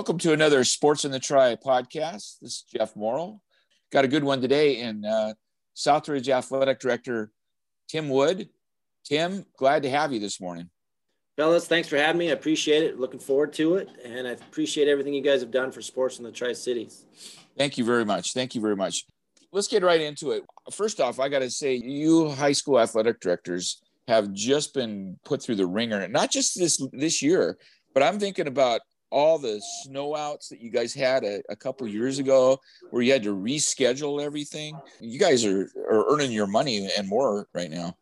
Welcome 0.00 0.16
to 0.20 0.32
another 0.32 0.64
Sports 0.64 1.04
in 1.04 1.10
the 1.10 1.20
Tri 1.20 1.56
podcast. 1.56 2.38
This 2.40 2.52
is 2.52 2.64
Jeff 2.74 2.96
Morrill. 2.96 3.42
Got 3.92 4.06
a 4.06 4.08
good 4.08 4.24
one 4.24 4.40
today, 4.40 4.80
and 4.80 5.04
uh, 5.04 5.34
Southridge 5.76 6.30
Athletic 6.30 6.80
Director 6.80 7.30
Tim 7.86 8.08
Wood. 8.08 8.48
Tim, 9.04 9.44
glad 9.58 9.82
to 9.82 9.90
have 9.90 10.10
you 10.10 10.18
this 10.18 10.40
morning. 10.40 10.70
Fellas, 11.36 11.66
thanks 11.66 11.86
for 11.86 11.98
having 11.98 12.18
me. 12.18 12.30
I 12.30 12.32
appreciate 12.32 12.82
it. 12.82 12.98
Looking 12.98 13.20
forward 13.20 13.52
to 13.52 13.74
it. 13.74 13.90
And 14.02 14.26
I 14.26 14.30
appreciate 14.30 14.88
everything 14.88 15.12
you 15.12 15.20
guys 15.20 15.42
have 15.42 15.50
done 15.50 15.70
for 15.70 15.82
sports 15.82 16.16
in 16.16 16.24
the 16.24 16.32
Tri 16.32 16.54
Cities. 16.54 17.04
Thank 17.58 17.76
you 17.76 17.84
very 17.84 18.06
much. 18.06 18.32
Thank 18.32 18.54
you 18.54 18.62
very 18.62 18.76
much. 18.76 19.04
Let's 19.52 19.68
get 19.68 19.82
right 19.82 20.00
into 20.00 20.30
it. 20.30 20.44
First 20.72 21.00
off, 21.00 21.20
I 21.20 21.28
got 21.28 21.40
to 21.40 21.50
say, 21.50 21.74
you 21.74 22.30
high 22.30 22.52
school 22.52 22.80
athletic 22.80 23.20
directors 23.20 23.82
have 24.08 24.32
just 24.32 24.72
been 24.72 25.18
put 25.26 25.42
through 25.42 25.56
the 25.56 25.66
ringer, 25.66 26.08
not 26.08 26.30
just 26.30 26.58
this 26.58 26.82
this 26.90 27.20
year, 27.20 27.58
but 27.92 28.02
I'm 28.02 28.18
thinking 28.18 28.46
about 28.46 28.80
all 29.10 29.38
the 29.38 29.60
snow 29.82 30.16
outs 30.16 30.48
that 30.48 30.60
you 30.60 30.70
guys 30.70 30.94
had 30.94 31.24
a, 31.24 31.42
a 31.48 31.56
couple 31.56 31.86
years 31.86 32.18
ago 32.18 32.60
where 32.90 33.02
you 33.02 33.12
had 33.12 33.22
to 33.24 33.34
reschedule 33.34 34.22
everything. 34.22 34.78
You 35.00 35.18
guys 35.18 35.44
are, 35.44 35.70
are 35.90 36.12
earning 36.12 36.32
your 36.32 36.46
money 36.46 36.88
and 36.96 37.08
more 37.08 37.48
right 37.52 37.70
now. 37.70 37.96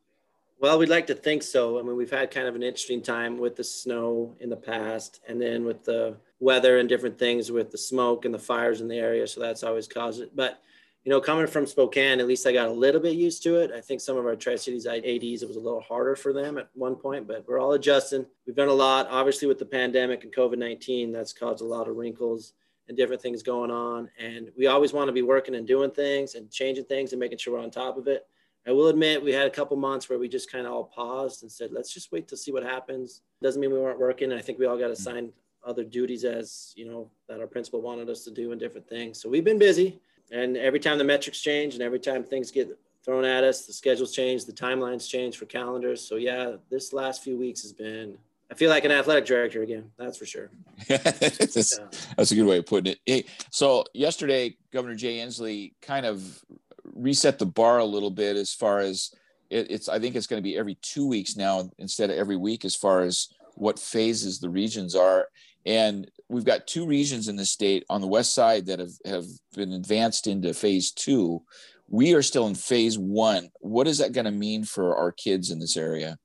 Well 0.61 0.79
we'd 0.79 0.89
like 0.89 1.07
to 1.07 1.15
think 1.15 1.43
so. 1.43 1.79
I 1.79 1.83
mean 1.83 1.97
we've 1.97 2.11
had 2.11 2.31
kind 2.31 2.47
of 2.47 2.55
an 2.57 2.63
interesting 2.63 3.03
time 3.03 3.39
with 3.39 3.57
the 3.57 3.65
snow 3.65 4.37
in 4.41 4.51
the 4.51 4.57
past 4.57 5.21
and 5.29 5.41
then 5.41 5.65
with 5.65 5.85
the 5.85 6.17
weather 6.41 6.79
and 6.79 6.89
different 6.89 7.19
things 7.19 7.51
with 7.51 7.71
the 7.71 7.79
smoke 7.79 8.25
and 8.25 8.35
the 8.35 8.39
fires 8.39 8.81
in 8.81 8.89
the 8.89 8.97
area. 8.97 9.27
So 9.27 9.41
that's 9.41 9.63
always 9.63 9.89
caused 9.89 10.21
it. 10.21 10.35
But 10.35 10.61
you 11.09 11.15
know, 11.15 11.23
coming 11.23 11.47
from 11.47 11.65
Spokane, 11.65 12.21
at 12.21 12.27
least 12.27 12.47
I 12.47 12.53
got 12.53 12.69
a 12.69 12.71
little 12.71 13.01
bit 13.01 13.17
used 13.17 13.43
to 13.45 13.57
it. 13.57 13.71
I 13.73 13.81
think 13.81 14.03
some 14.03 14.19
of 14.19 14.27
our 14.27 14.37
Tri 14.37 14.57
Cities 14.57 14.87
ADs, 14.87 15.43
it 15.43 15.49
was 15.49 15.57
a 15.57 15.59
little 15.59 15.81
harder 15.81 16.15
for 16.15 16.35
them 16.35 16.59
at 16.59 16.69
one 16.75 16.97
point, 16.97 17.27
but 17.27 17.47
we're 17.49 17.59
all 17.59 17.73
adjusting. 17.73 18.27
We've 18.47 18.55
done 18.55 18.69
a 18.69 18.75
lot. 18.75 19.09
Obviously, 19.09 19.49
with 19.49 19.59
the 19.59 19.65
pandemic 19.65 20.25
and 20.25 20.35
COVID 20.35 20.59
19, 20.59 21.11
that's 21.11 21.33
caused 21.33 21.63
a 21.63 21.65
lot 21.65 21.89
of 21.89 21.97
wrinkles 21.97 22.53
and 22.89 22.95
different 22.95 23.23
things 23.23 23.43
going 23.43 23.71
on. 23.71 24.11
And 24.19 24.51
we 24.55 24.67
always 24.67 24.93
want 24.93 25.09
to 25.09 25.15
be 25.15 25.23
working 25.23 25.55
and 25.55 25.67
doing 25.67 25.93
things 25.93 26.35
and 26.35 26.51
changing 26.51 26.85
things 26.85 27.15
and 27.15 27.21
making 27.21 27.39
sure 27.39 27.55
we're 27.55 27.63
on 27.63 27.71
top 27.71 27.97
of 27.97 28.07
it. 28.07 28.27
I 28.67 28.73
will 28.73 28.89
admit 28.89 29.25
we 29.25 29.33
had 29.33 29.47
a 29.47 29.51
couple 29.51 29.79
months 29.79 30.11
where 30.11 30.19
we 30.19 30.29
just 30.29 30.53
kind 30.53 30.67
of 30.67 30.75
all 30.75 30.93
paused 30.95 31.43
and 31.43 31.51
said, 31.51 31.71
let's 31.73 31.95
just 31.95 32.13
wait 32.13 32.29
to 32.29 32.37
see 32.37 32.53
what 32.53 32.65
happens. 32.65 33.23
Doesn't 33.41 33.63
mean 33.63 33.73
we 33.73 33.81
weren't 33.81 33.99
working. 33.99 34.31
I 34.31 34.43
think 34.43 34.59
we 34.59 34.67
all 34.67 34.77
got 34.77 34.91
mm-hmm. 34.91 34.93
assigned 34.93 35.33
other 35.67 35.85
duties 35.85 36.25
as, 36.25 36.75
you 36.77 36.85
know, 36.85 37.11
that 37.31 37.41
our 37.41 37.47
principal 37.47 37.81
wanted 37.81 38.11
us 38.11 38.25
to 38.25 38.31
do 38.31 38.53
and 38.53 38.61
different 38.61 38.87
things. 38.87 39.23
So 39.23 39.31
we've 39.31 39.43
been 39.43 39.59
busy 39.59 40.03
and 40.31 40.57
every 40.57 40.81
time 40.81 40.99
the 40.99 41.05
metrics 41.05 41.41
change 41.41 41.75
and 41.75 41.83
every 41.83 42.01
time 42.01 42.23
things 42.23 42.51
get 42.51 42.77
thrown 43.05 43.25
at 43.25 43.45
us, 43.45 43.67
the 43.67 43.73
schedules 43.73 44.15
change, 44.15 44.45
the 44.45 44.53
timelines 44.53 45.09
change 45.09 45.37
for 45.37 45.47
calendars. 45.47 46.07
So 46.07 46.17
yeah, 46.17 46.57
this 46.71 46.93
last 46.93 47.23
few 47.23 47.39
weeks 47.39 47.63
has 47.63 47.73
been 47.73 48.19
I 48.51 48.55
feel 48.55 48.71
like 48.71 48.85
an 48.85 48.93
athletic 48.93 49.27
director 49.27 49.63
again. 49.63 49.91
That's 49.99 50.17
for 50.17 50.25
sure. 50.25 50.51
that's, 50.89 51.79
yeah. 51.79 51.87
that's, 52.17 52.31
a 52.31 52.35
good 52.35 52.47
way 52.47 52.59
of 52.59 52.67
putting 52.67 52.93
it. 52.93 52.99
Hey, 53.05 53.25
so 53.51 53.85
yesterday, 53.93 54.57
Governor 54.73 54.95
Jay 54.95 55.19
Inslee 55.19 55.75
kind 55.83 56.07
of 56.07 56.43
reset 56.85 57.39
the 57.39 57.47
bar 57.47 57.79
a 57.79 57.85
little 57.85 58.11
bit 58.11 58.37
as 58.37 58.55
far 58.55 58.79
as 58.79 59.15
it, 59.51 59.71
it's. 59.71 59.89
I 59.89 59.99
think 59.99 60.17
it's 60.17 60.27
going 60.27 60.43
to 60.43 60.45
be 60.45 60.57
every 60.57 60.77
two 60.81 61.07
weeks 61.07 61.37
now 61.37 61.71
instead 61.79 62.09
of 62.11 62.17
every 62.17 62.37
week, 62.37 62.65
as 62.65 62.75
far 62.75 63.03
as 63.03 63.29
what 63.55 63.79
phases 63.79 64.41
the 64.41 64.49
regions 64.49 64.95
are. 64.95 65.29
And 65.69 66.11
we've 66.31 66.47
got 66.47 66.67
two 66.67 66.87
regions 66.87 67.29
in 67.29 67.37
the 67.37 67.45
state 67.45 67.85
on 67.91 68.01
the 68.01 68.07
west 68.07 68.33
side 68.33 68.65
that 68.67 68.79
have, 68.79 68.93
have 69.05 69.27
been 69.55 69.75
advanced 69.75 70.27
into 70.27 70.55
phase 70.55 70.91
two. 70.91 71.43
We 71.91 72.15
are 72.15 72.23
still 72.23 72.47
in 72.47 72.55
phase 72.55 72.99
one. 72.99 73.51
What 73.61 73.87
is 73.87 73.99
that 73.99 74.13
going 74.13 74.25
to 74.25 74.31
mean 74.31 74.65
for 74.65 74.97
our 74.97 75.13
kids 75.13 75.51
in 75.51 75.59
this 75.59 75.77
area? 75.77 76.19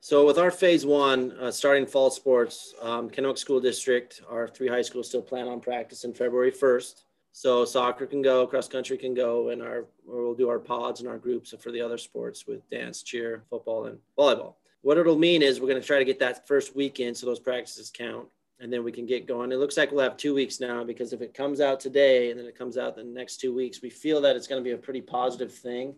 So 0.00 0.26
with 0.26 0.38
our 0.38 0.50
phase 0.50 0.84
one, 0.84 1.30
uh, 1.40 1.52
starting 1.52 1.86
fall 1.86 2.10
sports, 2.10 2.74
um, 2.82 3.08
Kennewick 3.08 3.38
School 3.38 3.60
District, 3.60 4.20
our 4.28 4.48
three 4.48 4.68
high 4.68 4.82
schools 4.82 5.08
still 5.08 5.22
plan 5.22 5.46
on 5.46 5.60
practice 5.60 6.02
in 6.02 6.12
February 6.12 6.50
1st. 6.50 7.04
So 7.30 7.64
soccer 7.64 8.06
can 8.06 8.20
go, 8.20 8.48
cross 8.48 8.66
country 8.66 8.98
can 8.98 9.14
go, 9.14 9.50
and 9.50 9.62
our 9.62 9.86
we'll 10.04 10.34
do 10.34 10.48
our 10.48 10.58
pods 10.58 11.00
and 11.00 11.08
our 11.08 11.18
groups 11.18 11.54
for 11.60 11.70
the 11.70 11.80
other 11.80 11.98
sports 11.98 12.48
with 12.48 12.68
dance, 12.68 13.04
cheer, 13.04 13.44
football, 13.48 13.86
and 13.86 13.98
volleyball. 14.18 14.54
What 14.82 14.98
it'll 14.98 15.18
mean 15.18 15.42
is 15.42 15.60
we're 15.60 15.68
going 15.68 15.80
to 15.80 15.86
try 15.86 15.98
to 15.98 16.04
get 16.04 16.18
that 16.18 16.48
first 16.48 16.74
weekend 16.74 17.16
so 17.16 17.26
those 17.26 17.40
practices 17.40 17.92
count 17.94 18.26
and 18.60 18.72
then 18.72 18.82
we 18.82 18.92
can 18.92 19.06
get 19.06 19.26
going. 19.26 19.52
It 19.52 19.58
looks 19.58 19.76
like 19.76 19.92
we'll 19.92 20.04
have 20.04 20.16
two 20.16 20.34
weeks 20.34 20.60
now 20.60 20.82
because 20.82 21.12
if 21.12 21.20
it 21.20 21.34
comes 21.34 21.60
out 21.60 21.78
today 21.78 22.30
and 22.30 22.40
then 22.40 22.46
it 22.46 22.56
comes 22.56 22.78
out 22.78 22.96
the 22.96 23.04
next 23.04 23.38
two 23.38 23.54
weeks, 23.54 23.82
we 23.82 23.90
feel 23.90 24.20
that 24.22 24.36
it's 24.36 24.46
going 24.46 24.62
to 24.62 24.64
be 24.64 24.72
a 24.72 24.78
pretty 24.78 25.02
positive 25.02 25.52
thing. 25.52 25.94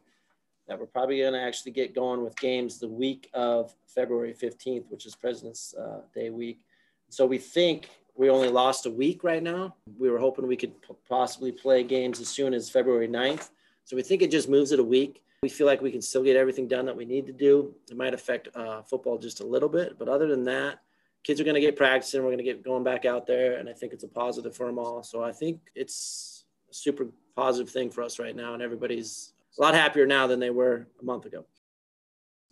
That 0.66 0.78
we're 0.78 0.86
probably 0.86 1.18
going 1.18 1.32
to 1.32 1.40
actually 1.40 1.72
get 1.72 1.94
going 1.94 2.22
with 2.22 2.36
games 2.36 2.78
the 2.78 2.88
week 2.88 3.30
of 3.32 3.74
February 3.86 4.34
15th, 4.34 4.84
which 4.90 5.06
is 5.06 5.14
President's 5.14 5.74
uh, 5.74 6.00
Day 6.14 6.30
week. 6.30 6.60
So 7.08 7.24
we 7.24 7.38
think 7.38 7.88
we 8.14 8.28
only 8.28 8.48
lost 8.48 8.84
a 8.84 8.90
week 8.90 9.24
right 9.24 9.42
now. 9.42 9.76
We 9.98 10.10
were 10.10 10.18
hoping 10.18 10.46
we 10.46 10.56
could 10.56 10.74
possibly 11.08 11.52
play 11.52 11.84
games 11.84 12.20
as 12.20 12.28
soon 12.28 12.52
as 12.52 12.68
February 12.68 13.08
9th. 13.08 13.50
So 13.84 13.96
we 13.96 14.02
think 14.02 14.20
it 14.20 14.30
just 14.30 14.48
moves 14.48 14.72
it 14.72 14.80
a 14.80 14.84
week. 14.84 15.22
We 15.42 15.48
feel 15.48 15.68
like 15.68 15.80
we 15.80 15.92
can 15.92 16.02
still 16.02 16.24
get 16.24 16.36
everything 16.36 16.66
done 16.66 16.84
that 16.86 16.96
we 16.96 17.04
need 17.04 17.26
to 17.26 17.32
do. 17.32 17.74
It 17.88 17.96
might 17.96 18.12
affect 18.12 18.48
uh, 18.54 18.82
football 18.82 19.16
just 19.16 19.40
a 19.40 19.46
little 19.46 19.68
bit, 19.68 19.96
but 19.98 20.08
other 20.08 20.26
than 20.26 20.42
that, 20.44 20.80
kids 21.24 21.40
are 21.40 21.44
going 21.44 21.54
to 21.54 21.60
get 21.60 21.76
practicing. 21.76 22.22
We're 22.22 22.28
going 22.28 22.38
to 22.38 22.44
get 22.44 22.64
going 22.64 22.84
back 22.84 23.04
out 23.04 23.26
there, 23.26 23.58
and 23.58 23.68
I 23.68 23.72
think 23.72 23.92
it's 23.92 24.04
a 24.04 24.08
positive 24.08 24.56
for 24.56 24.66
them 24.66 24.78
all. 24.78 25.02
So 25.02 25.22
I 25.22 25.32
think 25.32 25.60
it's 25.74 26.44
a 26.70 26.74
super 26.74 27.08
positive 27.36 27.70
thing 27.70 27.90
for 27.90 28.02
us 28.02 28.18
right 28.18 28.34
now, 28.34 28.54
and 28.54 28.62
everybody's 28.62 29.32
a 29.58 29.62
lot 29.62 29.74
happier 29.74 30.06
now 30.06 30.26
than 30.26 30.40
they 30.40 30.50
were 30.50 30.86
a 31.00 31.04
month 31.04 31.26
ago. 31.26 31.44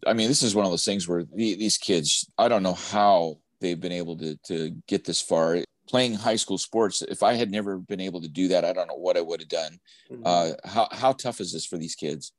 I 0.06 0.12
mean, 0.12 0.28
this 0.28 0.42
is 0.42 0.54
one 0.54 0.66
of 0.66 0.72
those 0.72 0.84
things 0.84 1.08
where 1.08 1.24
the, 1.24 1.54
these 1.54 1.78
kids, 1.78 2.30
I 2.36 2.48
don't 2.48 2.62
know 2.62 2.74
how 2.74 3.38
they've 3.60 3.80
been 3.80 3.92
able 3.92 4.16
to 4.18 4.36
to 4.46 4.70
get 4.86 5.04
this 5.04 5.20
far 5.20 5.64
playing 5.88 6.14
high 6.14 6.36
school 6.36 6.58
sports. 6.58 7.02
If 7.02 7.22
I 7.22 7.34
had 7.34 7.50
never 7.50 7.78
been 7.78 8.00
able 8.00 8.20
to 8.20 8.28
do 8.28 8.48
that, 8.48 8.64
I 8.64 8.72
don't 8.72 8.88
know 8.88 8.96
what 8.96 9.16
I 9.16 9.20
would 9.20 9.40
have 9.40 9.48
done. 9.48 9.78
Mm-hmm. 10.10 10.22
Uh, 10.24 10.52
how 10.64 10.88
how 10.92 11.12
tough 11.12 11.40
is 11.40 11.52
this 11.52 11.64
for 11.64 11.78
these 11.78 11.94
kids? 11.94 12.32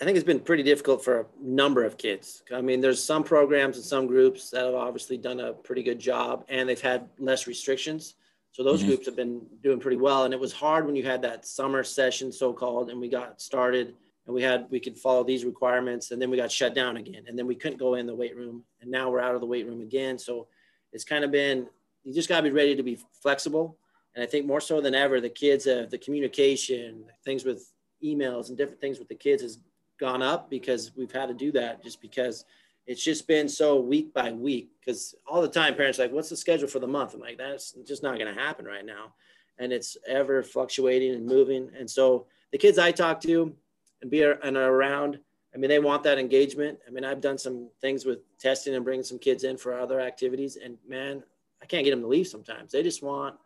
I 0.00 0.04
think 0.04 0.16
it's 0.16 0.26
been 0.26 0.40
pretty 0.40 0.62
difficult 0.62 1.02
for 1.02 1.20
a 1.20 1.26
number 1.40 1.82
of 1.82 1.96
kids. 1.96 2.42
I 2.54 2.60
mean, 2.60 2.80
there's 2.80 3.02
some 3.02 3.24
programs 3.24 3.76
and 3.76 3.84
some 3.84 4.06
groups 4.06 4.50
that 4.50 4.64
have 4.66 4.74
obviously 4.74 5.16
done 5.16 5.40
a 5.40 5.54
pretty 5.54 5.82
good 5.82 5.98
job 5.98 6.44
and 6.48 6.68
they've 6.68 6.80
had 6.80 7.08
less 7.18 7.46
restrictions. 7.46 8.14
So 8.52 8.62
those 8.62 8.80
mm-hmm. 8.80 8.88
groups 8.88 9.06
have 9.06 9.16
been 9.16 9.46
doing 9.62 9.80
pretty 9.80 9.96
well. 9.96 10.24
And 10.24 10.34
it 10.34 10.40
was 10.40 10.52
hard 10.52 10.86
when 10.86 10.96
you 10.96 11.02
had 11.02 11.22
that 11.22 11.46
summer 11.46 11.82
session, 11.82 12.30
so 12.30 12.52
called, 12.52 12.90
and 12.90 13.00
we 13.00 13.08
got 13.08 13.40
started 13.40 13.94
and 14.26 14.34
we 14.34 14.42
had, 14.42 14.66
we 14.70 14.80
could 14.80 14.98
follow 14.98 15.24
these 15.24 15.46
requirements 15.46 16.10
and 16.10 16.20
then 16.20 16.30
we 16.30 16.36
got 16.36 16.52
shut 16.52 16.74
down 16.74 16.98
again. 16.98 17.24
And 17.26 17.38
then 17.38 17.46
we 17.46 17.54
couldn't 17.54 17.78
go 17.78 17.94
in 17.94 18.06
the 18.06 18.14
weight 18.14 18.36
room. 18.36 18.64
And 18.82 18.90
now 18.90 19.10
we're 19.10 19.20
out 19.20 19.34
of 19.34 19.40
the 19.40 19.46
weight 19.46 19.66
room 19.66 19.80
again. 19.80 20.18
So 20.18 20.46
it's 20.92 21.04
kind 21.04 21.24
of 21.24 21.30
been, 21.30 21.68
you 22.04 22.12
just 22.12 22.28
got 22.28 22.38
to 22.38 22.42
be 22.42 22.50
ready 22.50 22.76
to 22.76 22.82
be 22.82 22.98
flexible. 23.22 23.78
And 24.14 24.22
I 24.22 24.26
think 24.26 24.46
more 24.46 24.60
so 24.60 24.80
than 24.80 24.94
ever, 24.94 25.20
the 25.20 25.30
kids, 25.30 25.64
have 25.64 25.90
the 25.90 25.98
communication, 25.98 27.04
things 27.24 27.44
with 27.44 27.72
emails 28.04 28.48
and 28.48 28.58
different 28.58 28.80
things 28.80 28.98
with 28.98 29.08
the 29.08 29.14
kids 29.14 29.42
is 29.42 29.58
gone 29.98 30.22
up 30.22 30.50
because 30.50 30.92
we've 30.96 31.12
had 31.12 31.26
to 31.26 31.34
do 31.34 31.52
that 31.52 31.82
just 31.82 32.00
because 32.00 32.44
it's 32.86 33.02
just 33.02 33.26
been 33.26 33.48
so 33.48 33.80
week 33.80 34.14
by 34.14 34.32
week 34.32 34.70
because 34.80 35.14
all 35.26 35.42
the 35.42 35.48
time 35.48 35.74
parents 35.74 35.98
like 35.98 36.12
what's 36.12 36.28
the 36.28 36.36
schedule 36.36 36.68
for 36.68 36.78
the 36.78 36.86
month? 36.86 37.14
I'm 37.14 37.20
like 37.20 37.38
that's 37.38 37.72
just 37.84 38.02
not 38.02 38.18
going 38.18 38.32
to 38.32 38.40
happen 38.40 38.64
right 38.64 38.84
now. 38.84 39.14
And 39.58 39.72
it's 39.72 39.96
ever 40.06 40.42
fluctuating 40.42 41.14
and 41.14 41.26
moving. 41.26 41.70
And 41.78 41.90
so 41.90 42.26
the 42.52 42.58
kids 42.58 42.78
i 42.78 42.92
talk 42.92 43.20
to 43.22 43.54
and 44.02 44.10
be 44.10 44.22
and 44.22 44.56
are 44.56 44.72
around 44.72 45.18
i 45.54 45.58
mean 45.58 45.68
they 45.68 45.78
want 45.78 46.02
that 46.04 46.18
engagement. 46.18 46.78
I 46.86 46.90
mean 46.90 47.04
i've 47.04 47.20
done 47.20 47.38
some 47.38 47.68
things 47.80 48.04
with 48.04 48.18
testing 48.38 48.74
and 48.74 48.84
bringing 48.84 49.04
some 49.04 49.18
kids 49.18 49.44
in 49.44 49.56
for 49.56 49.78
other 49.78 50.00
activities. 50.00 50.56
And 50.56 50.78
man 50.86 51.22
i 51.62 51.66
can't 51.66 51.84
get 51.84 51.90
them 51.90 52.02
to 52.02 52.08
leave 52.08 52.28
sometimes. 52.28 52.72
They 52.72 52.82
just 52.82 53.02
want 53.02 53.36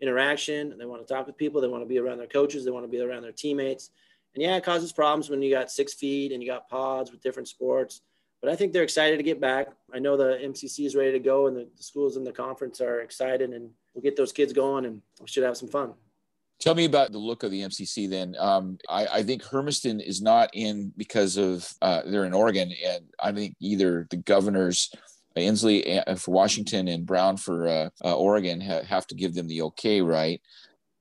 interaction. 0.00 0.76
They 0.78 0.86
want 0.86 1.06
to 1.06 1.12
talk 1.12 1.26
with 1.26 1.36
people. 1.36 1.60
They 1.60 1.68
want 1.68 1.82
to 1.82 1.88
be 1.88 1.98
around 1.98 2.18
their 2.18 2.26
coaches. 2.26 2.64
They 2.64 2.70
want 2.70 2.84
to 2.84 2.90
be 2.90 3.00
around 3.00 3.22
their 3.22 3.32
teammates 3.32 3.90
and 4.34 4.42
yeah, 4.42 4.56
it 4.56 4.64
causes 4.64 4.92
problems 4.92 5.28
when 5.28 5.42
you 5.42 5.50
got 5.50 5.70
six 5.70 5.94
feet 5.94 6.32
and 6.32 6.42
you 6.42 6.48
got 6.48 6.68
pods 6.68 7.10
with 7.10 7.22
different 7.22 7.48
sports. 7.48 8.02
But 8.40 8.50
I 8.50 8.56
think 8.56 8.72
they're 8.72 8.82
excited 8.82 9.18
to 9.18 9.22
get 9.22 9.40
back. 9.40 9.68
I 9.92 9.98
know 9.98 10.16
the 10.16 10.38
MCC 10.42 10.86
is 10.86 10.96
ready 10.96 11.12
to 11.12 11.18
go, 11.18 11.46
and 11.46 11.56
the, 11.56 11.68
the 11.76 11.82
schools 11.82 12.16
in 12.16 12.24
the 12.24 12.32
conference 12.32 12.80
are 12.80 13.00
excited, 13.00 13.50
and 13.50 13.70
we'll 13.92 14.02
get 14.02 14.16
those 14.16 14.32
kids 14.32 14.52
going, 14.52 14.86
and 14.86 15.02
we 15.20 15.26
should 15.26 15.44
have 15.44 15.58
some 15.58 15.68
fun. 15.68 15.92
Tell 16.58 16.74
me 16.74 16.84
about 16.84 17.10
the 17.10 17.18
look 17.18 17.42
of 17.42 17.50
the 17.50 17.62
MCC 17.62 18.08
then. 18.08 18.34
Um, 18.38 18.78
I, 18.88 19.06
I, 19.06 19.22
think 19.22 19.42
Hermiston 19.42 19.98
is 20.00 20.20
not 20.20 20.50
in 20.52 20.92
because 20.96 21.38
of 21.38 21.70
uh, 21.80 22.02
they're 22.04 22.26
in 22.26 22.34
Oregon, 22.34 22.72
and 22.86 23.04
I 23.18 23.32
think 23.32 23.56
either 23.60 24.06
the 24.10 24.18
governors, 24.18 24.90
uh, 25.36 25.40
Inslee 25.40 26.02
uh, 26.06 26.16
for 26.16 26.32
Washington 26.32 26.88
and 26.88 27.06
Brown 27.06 27.38
for 27.38 27.66
uh, 27.66 27.88
uh, 28.04 28.14
Oregon, 28.14 28.60
ha- 28.60 28.82
have 28.82 29.06
to 29.06 29.14
give 29.14 29.34
them 29.34 29.48
the 29.48 29.62
okay, 29.62 30.02
right? 30.02 30.40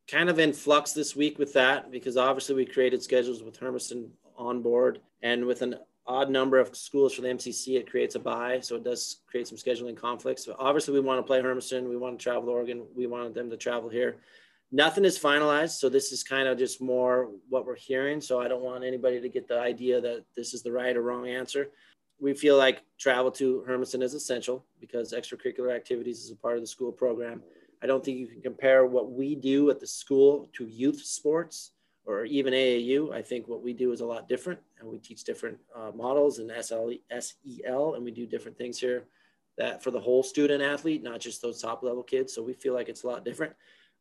Kind 0.10 0.30
of 0.30 0.40
in 0.40 0.54
flux 0.54 0.92
this 0.92 1.16
week 1.16 1.38
with 1.38 1.54
that 1.54 1.92
because 1.92 2.18
obviously 2.18 2.56
we 2.56 2.66
created 2.66 3.02
schedules 3.04 3.44
with 3.44 3.58
Hermiston 3.58 4.10
on 4.38 4.62
board 4.62 5.02
and 5.22 5.46
with 5.46 5.62
an 5.62 5.76
odd 6.08 6.30
number 6.30 6.58
of 6.58 6.76
schools 6.76 7.14
for 7.14 7.22
the 7.22 7.28
MCC, 7.28 7.78
it 7.78 7.90
creates 7.90 8.16
a 8.16 8.20
buy. 8.20 8.60
So 8.62 8.76
it 8.76 8.84
does 8.84 9.22
create 9.28 9.48
some 9.48 9.58
scheduling 9.58 9.96
conflicts. 9.96 10.46
But 10.46 10.56
obviously 10.58 10.96
we 10.96 11.00
want 11.02 11.20
to 11.20 11.24
play 11.24 11.40
Hermiston. 11.42 11.88
We 11.88 11.98
want 11.98 12.18
to 12.18 12.24
travel 12.24 12.44
to 12.44 12.50
Oregon. 12.50 12.86
We 12.96 13.06
wanted 13.06 13.36
them 13.36 13.50
to 13.52 13.58
travel 13.58 13.90
here. 13.90 14.18
Nothing 14.72 15.06
is 15.06 15.20
finalized. 15.20 15.78
So 15.78 15.88
this 15.88 16.12
is 16.12 16.24
kind 16.24 16.48
of 16.48 16.58
just 16.58 16.82
more 16.82 17.30
what 17.48 17.66
we're 17.66 17.76
hearing. 17.76 18.22
So 18.22 18.42
I 18.42 18.48
don't 18.48 18.64
want 18.64 18.84
anybody 18.84 19.22
to 19.22 19.30
get 19.30 19.48
the 19.48 19.60
idea 19.60 20.02
that 20.02 20.26
this 20.36 20.54
is 20.54 20.64
the 20.64 20.72
right 20.72 20.98
or 20.98 21.04
wrong 21.04 21.28
answer. 21.28 21.70
We 22.20 22.34
feel 22.34 22.58
like 22.58 22.84
travel 22.98 23.32
to 23.32 23.64
Hermiston 23.68 24.02
is 24.02 24.16
essential 24.16 24.66
because 24.80 25.14
extracurricular 25.14 25.74
activities 25.74 26.24
is 26.24 26.32
a 26.32 26.36
part 26.36 26.56
of 26.56 26.62
the 26.62 26.68
school 26.68 26.92
program 26.92 27.44
I 27.82 27.88
don't 27.88 28.04
think 28.04 28.18
you 28.18 28.28
can 28.28 28.42
compare 28.42 28.86
what 28.86 29.12
we 29.12 29.36
do 29.36 29.70
at 29.70 29.80
the 29.80 29.88
school 29.88 30.50
to 30.54 30.66
youth 30.66 31.02
sports 31.02 31.72
or 32.06 32.26
even 32.26 32.54
AAU. 32.54 33.14
I 33.14 33.22
think 33.22 33.48
what 33.48 33.62
we 33.62 33.74
do 33.74 33.92
is 33.92 34.02
a 34.02 34.06
lot 34.06 34.28
different, 34.28 34.60
and 34.80 34.90
we 34.90 34.98
teach 34.98 35.24
different 35.24 35.58
uh, 35.76 35.92
models 35.96 36.40
and 36.40 36.52
SL, 36.64 36.92
SEL, 37.20 37.96
and 37.96 38.04
we 38.04 38.12
do 38.12 38.26
different 38.26 38.58
things 38.58 38.80
here 38.80 39.06
that 39.58 39.84
for 39.84 39.92
the 39.92 40.00
whole 40.00 40.24
student 40.24 40.64
athlete, 40.64 41.04
not 41.04 41.20
just 41.20 41.42
those 41.42 41.62
top 41.62 41.84
level 41.84 42.02
kids. 42.02 42.34
So 42.34 42.42
we 42.42 42.54
feel 42.54 42.74
like 42.74 42.90
it's 42.90 43.04
a 43.04 43.08
lot 43.08 43.26
different. 43.26 43.54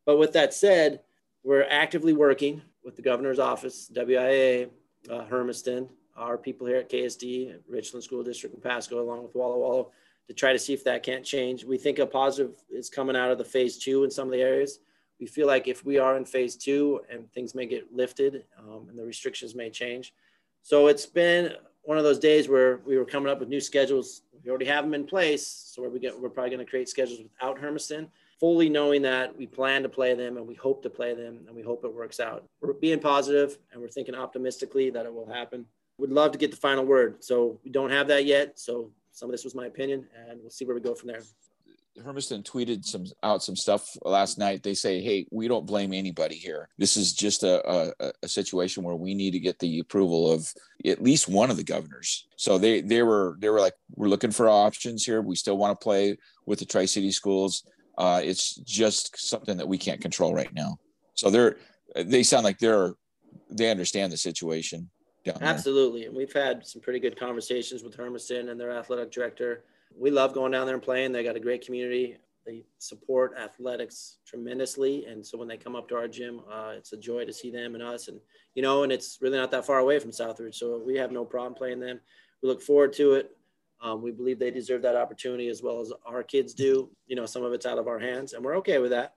But 0.07 0.17
with 0.17 0.33
that 0.33 0.55
said, 0.55 1.01
we're 1.43 1.67
actively 1.69 2.13
working 2.13 2.63
with 2.85 2.97
the 2.97 3.03
governor's 3.03 3.39
office, 3.39 3.91
WIA, 3.93 4.71
uh, 5.11 5.25
Hermiston, 5.25 5.89
our 6.17 6.39
people 6.39 6.67
here 6.67 6.77
at 6.77 6.91
KSD, 6.91 7.59
Richland 7.69 8.03
School 8.03 8.23
District, 8.23 8.55
and 8.55 8.63
Pasco, 8.63 9.01
along 9.01 9.23
with 9.23 9.35
Walla 9.35 9.59
Walla, 9.59 9.87
to 10.29 10.35
try 10.35 10.53
to 10.53 10.59
see 10.59 10.75
if 10.75 10.85
that 10.85 11.03
can't 11.03 11.25
change. 11.25 11.65
We 11.65 11.79
think 11.79 11.99
a 11.99 12.07
positive 12.07 12.53
is 12.71 12.91
coming 12.91 13.17
out 13.17 13.31
of 13.31 13.39
the 13.39 13.45
phase 13.45 13.79
two 13.79 14.05
in 14.05 14.11
some 14.11 14.29
of 14.29 14.33
the 14.33 14.43
areas. 14.43 14.81
We 15.19 15.27
feel 15.27 15.47
like 15.47 15.67
if 15.67 15.85
we 15.85 15.99
are 15.99 16.17
in 16.17 16.25
phase 16.25 16.55
two 16.55 17.01
and 17.11 17.31
things 17.33 17.55
may 17.55 17.67
get 17.67 17.93
lifted 17.93 18.45
um, 18.59 18.87
and 18.89 18.99
the 18.99 19.05
restrictions 19.05 19.55
may 19.55 19.71
change. 19.71 20.15
So 20.63 20.87
it's 20.87 21.07
been 21.07 21.55
one 21.83 21.97
of 21.99 22.05
those 22.05 22.19
days 22.19 22.49
where 22.49 22.81
we 22.87 22.99
were 22.99 23.05
coming 23.07 23.33
up 23.33 23.41
with 23.41 23.49
new 23.49 23.61
schedules. 23.61 24.23
We 24.45 24.51
already 24.51 24.67
have 24.67 24.85
them 24.85 24.95
in 24.95 25.07
place. 25.07 25.47
So 25.47 25.89
we 25.89 25.99
get, 25.99 26.19
we're 26.19 26.29
probably 26.29 26.51
going 26.51 26.65
to 26.65 26.71
create 26.71 26.89
schedules 26.89 27.21
without 27.23 27.59
Hermiston, 27.59 28.09
fully 28.39 28.69
knowing 28.69 29.03
that 29.03 29.37
we 29.37 29.47
plan 29.47 29.83
to 29.83 29.89
play 29.89 30.15
them 30.15 30.37
and 30.37 30.47
we 30.47 30.55
hope 30.55 30.83
to 30.83 30.91
play 30.91 31.15
them 31.15 31.41
and 31.47 31.57
we 31.57 31.63
hope 31.63 31.85
it 31.85 31.93
works 31.93 32.21
out. 32.21 32.45
We're 32.61 32.75
being 32.75 33.01
positive 33.01 33.59
and 33.73 33.81
we're 33.81 33.89
thinking 33.89 34.15
optimistically 34.15 34.91
that 34.91 35.07
it 35.07 35.13
will 35.13 35.29
happen. 35.29 35.65
We'd 35.97 36.11
love 36.11 36.31
to 36.33 36.39
get 36.39 36.51
the 36.51 36.57
final 36.57 36.85
word. 36.85 37.25
So 37.25 37.59
we 37.65 37.71
don't 37.71 37.91
have 37.91 38.07
that 38.09 38.27
yet. 38.27 38.59
So 38.59 38.93
some 39.19 39.29
of 39.29 39.33
this 39.33 39.43
was 39.43 39.57
my 39.57 39.67
opinion, 39.67 40.07
and 40.29 40.41
we'll 40.41 40.51
see 40.51 40.65
where 40.65 40.77
we 40.77 40.81
go 40.81 40.95
from 40.95 41.09
there. 41.09 41.23
Hermiston 42.05 42.45
tweeted 42.45 42.85
some 42.85 43.05
out 43.25 43.43
some 43.43 43.57
stuff 43.57 43.89
last 44.05 44.39
night. 44.39 44.63
They 44.63 44.75
say, 44.75 45.01
"Hey, 45.01 45.27
we 45.33 45.49
don't 45.49 45.67
blame 45.67 45.93
anybody 45.93 46.37
here. 46.37 46.69
This 46.79 46.97
is 46.97 47.13
just 47.13 47.43
a, 47.43 47.69
a, 47.69 48.13
a, 48.23 48.29
situation 48.29 48.85
where 48.85 48.95
we 48.95 49.15
need 49.15 49.33
to 49.33 49.41
get 49.41 49.59
the 49.59 49.81
approval 49.81 50.31
of 50.31 50.49
at 50.87 51.03
least 51.03 51.29
one 51.29 51.51
of 51.51 51.57
the 51.57 51.65
governors." 51.65 52.29
So 52.37 52.59
they 52.59 52.81
they 52.81 53.03
were 53.03 53.37
they 53.41 53.49
were 53.49 53.59
like, 53.59 53.75
"We're 53.97 54.07
looking 54.07 54.31
for 54.31 54.49
options 54.49 55.05
here. 55.05 55.21
We 55.21 55.35
still 55.35 55.59
want 55.59 55.79
to 55.79 55.83
play 55.83 56.17
with 56.47 56.61
the 56.61 56.65
Tri 56.65 56.85
City 56.85 57.11
schools. 57.11 57.65
Uh, 57.97 58.21
it's 58.23 58.55
just 58.55 59.19
something 59.19 59.57
that 59.57 59.67
we 59.67 59.79
can't 59.79 60.01
control 60.01 60.33
right 60.33 60.55
now." 60.55 60.79
So 61.15 61.29
they're 61.29 61.57
they 61.97 62.23
sound 62.23 62.45
like 62.45 62.59
they're 62.59 62.95
they 63.51 63.69
understand 63.69 64.13
the 64.13 64.17
situation. 64.17 64.91
Absolutely. 65.41 66.07
And 66.07 66.17
we've 66.17 66.33
had 66.33 66.67
some 66.67 66.81
pretty 66.81 67.01
good 67.01 67.19
conversations 67.19 67.83
with 67.83 67.97
Hermiston 67.97 68.51
and 68.51 68.61
their 68.61 68.73
athletic 68.73 69.11
director. 69.11 69.65
We 69.97 70.11
love 70.11 70.35
going 70.35 70.53
down 70.53 70.67
there 70.67 70.75
and 70.75 70.83
playing. 70.83 71.13
They 71.13 71.25
got 71.25 71.37
a 71.37 71.41
great 71.41 71.65
community. 71.65 72.17
They 72.47 72.65
support 72.79 73.35
athletics 73.39 74.19
tremendously. 74.27 75.05
And 75.07 75.27
so 75.27 75.37
when 75.37 75.49
they 75.49 75.57
come 75.57 75.77
up 75.77 75.89
to 75.89 75.97
our 75.97 76.09
gym, 76.09 76.41
uh, 76.51 76.73
it's 76.77 76.93
a 76.93 76.97
joy 76.97 77.25
to 77.25 77.33
see 77.33 77.51
them 77.51 77.75
and 77.75 77.83
us. 77.83 78.09
And, 78.09 78.21
you 78.55 78.63
know, 78.63 78.85
and 78.85 78.93
it's 78.93 79.19
really 79.21 79.37
not 79.37 79.51
that 79.51 79.67
far 79.67 79.79
away 79.79 79.99
from 79.99 80.11
Southridge. 80.11 80.55
So 80.55 80.83
we 80.85 80.97
have 80.97 81.13
no 81.13 81.25
problem 81.25 81.55
playing 81.55 81.81
them. 81.81 82.01
We 82.43 82.49
look 82.49 82.63
forward 82.63 82.93
to 82.95 83.15
it. 83.15 83.37
Um, 83.81 84.03
we 84.03 84.11
believe 84.11 84.39
they 84.39 84.51
deserve 84.51 84.83
that 84.83 84.97
opportunity 84.97 85.49
as 85.49 85.63
well 85.63 85.81
as 85.81 85.93
our 86.05 86.23
kids 86.23 86.55
do. 86.55 86.91
You 87.07 87.17
know, 87.17 87.27
some 87.27 87.45
of 87.45 87.53
it's 87.53 87.67
out 87.67 87.79
of 87.79 87.87
our 87.87 87.99
hands, 87.99 88.33
and 88.33 88.45
we're 88.45 88.57
okay 88.57 88.79
with 88.79 88.91
that. 88.91 89.15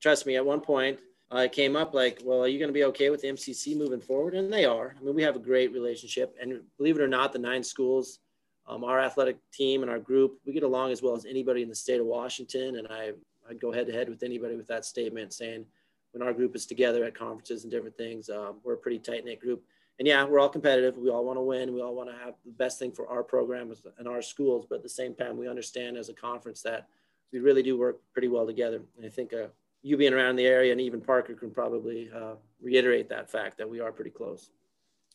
Trust 0.00 0.26
me, 0.26 0.36
at 0.36 0.46
one 0.46 0.60
point, 0.60 1.00
uh, 1.34 1.38
it 1.38 1.52
came 1.52 1.74
up 1.74 1.92
like, 1.92 2.20
well, 2.24 2.42
are 2.42 2.48
you 2.48 2.58
going 2.58 2.68
to 2.68 2.74
be 2.74 2.84
okay 2.84 3.10
with 3.10 3.22
the 3.22 3.28
MCC 3.28 3.76
moving 3.76 4.00
forward? 4.00 4.34
And 4.34 4.52
they 4.52 4.64
are. 4.64 4.94
I 4.98 5.02
mean, 5.02 5.14
we 5.14 5.22
have 5.22 5.34
a 5.34 5.40
great 5.40 5.72
relationship. 5.72 6.36
And 6.40 6.60
believe 6.78 6.96
it 6.96 7.02
or 7.02 7.08
not, 7.08 7.32
the 7.32 7.38
nine 7.38 7.64
schools, 7.64 8.20
um, 8.68 8.84
our 8.84 9.00
athletic 9.00 9.38
team 9.52 9.82
and 9.82 9.90
our 9.90 9.98
group, 9.98 10.38
we 10.46 10.52
get 10.52 10.62
along 10.62 10.92
as 10.92 11.02
well 11.02 11.16
as 11.16 11.24
anybody 11.24 11.62
in 11.62 11.68
the 11.68 11.74
state 11.74 12.00
of 12.00 12.06
Washington. 12.06 12.76
And 12.76 12.86
I, 12.88 13.12
I'd 13.48 13.60
go 13.60 13.72
head 13.72 13.88
to 13.88 13.92
head 13.92 14.08
with 14.08 14.22
anybody 14.22 14.54
with 14.54 14.68
that 14.68 14.84
statement 14.84 15.32
saying 15.32 15.66
when 16.12 16.22
our 16.22 16.32
group 16.32 16.54
is 16.54 16.64
together 16.64 17.04
at 17.04 17.18
conferences 17.18 17.64
and 17.64 17.72
different 17.72 17.96
things, 17.96 18.30
um, 18.30 18.58
we're 18.62 18.74
a 18.74 18.78
pretty 18.78 19.00
tight 19.00 19.24
knit 19.24 19.40
group. 19.40 19.64
And 19.98 20.06
yeah, 20.06 20.24
we're 20.24 20.38
all 20.38 20.48
competitive. 20.48 20.96
We 20.96 21.10
all 21.10 21.24
want 21.24 21.38
to 21.38 21.42
win. 21.42 21.74
We 21.74 21.82
all 21.82 21.94
want 21.94 22.10
to 22.10 22.16
have 22.24 22.34
the 22.44 22.52
best 22.52 22.78
thing 22.78 22.92
for 22.92 23.08
our 23.08 23.24
program 23.24 23.72
and 23.98 24.06
our 24.06 24.22
schools. 24.22 24.66
But 24.68 24.76
at 24.76 24.82
the 24.82 24.88
same 24.88 25.14
time, 25.14 25.36
we 25.36 25.48
understand 25.48 25.96
as 25.96 26.08
a 26.08 26.14
conference 26.14 26.62
that 26.62 26.86
we 27.32 27.40
really 27.40 27.62
do 27.62 27.78
work 27.78 27.98
pretty 28.12 28.28
well 28.28 28.46
together. 28.46 28.80
And 28.96 29.06
I 29.06 29.08
think 29.08 29.32
uh, 29.32 29.46
you 29.86 29.96
being 29.96 30.12
around 30.12 30.34
the 30.34 30.46
area 30.46 30.72
and 30.72 30.80
even 30.80 31.00
Parker 31.00 31.34
can 31.34 31.50
probably 31.50 32.10
uh, 32.14 32.34
reiterate 32.60 33.08
that 33.08 33.30
fact 33.30 33.56
that 33.58 33.70
we 33.70 33.78
are 33.78 33.92
pretty 33.92 34.10
close. 34.10 34.50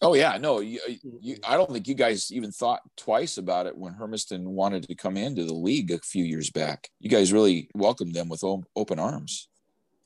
Oh 0.01 0.15
yeah, 0.15 0.37
no, 0.37 0.61
you, 0.61 0.79
you, 1.19 1.35
I 1.47 1.57
don't 1.57 1.69
think 1.71 1.87
you 1.87 1.93
guys 1.93 2.31
even 2.31 2.51
thought 2.51 2.81
twice 2.95 3.37
about 3.37 3.67
it 3.67 3.77
when 3.77 3.93
Hermiston 3.93 4.45
wanted 4.45 4.87
to 4.87 4.95
come 4.95 5.17
into 5.17 5.43
the 5.43 5.53
league 5.53 5.91
a 5.91 5.99
few 5.99 6.23
years 6.23 6.49
back. 6.49 6.89
You 6.99 7.09
guys 7.09 7.33
really 7.33 7.69
welcomed 7.75 8.15
them 8.15 8.29
with 8.29 8.43
open 8.43 8.97
arms. 8.97 9.49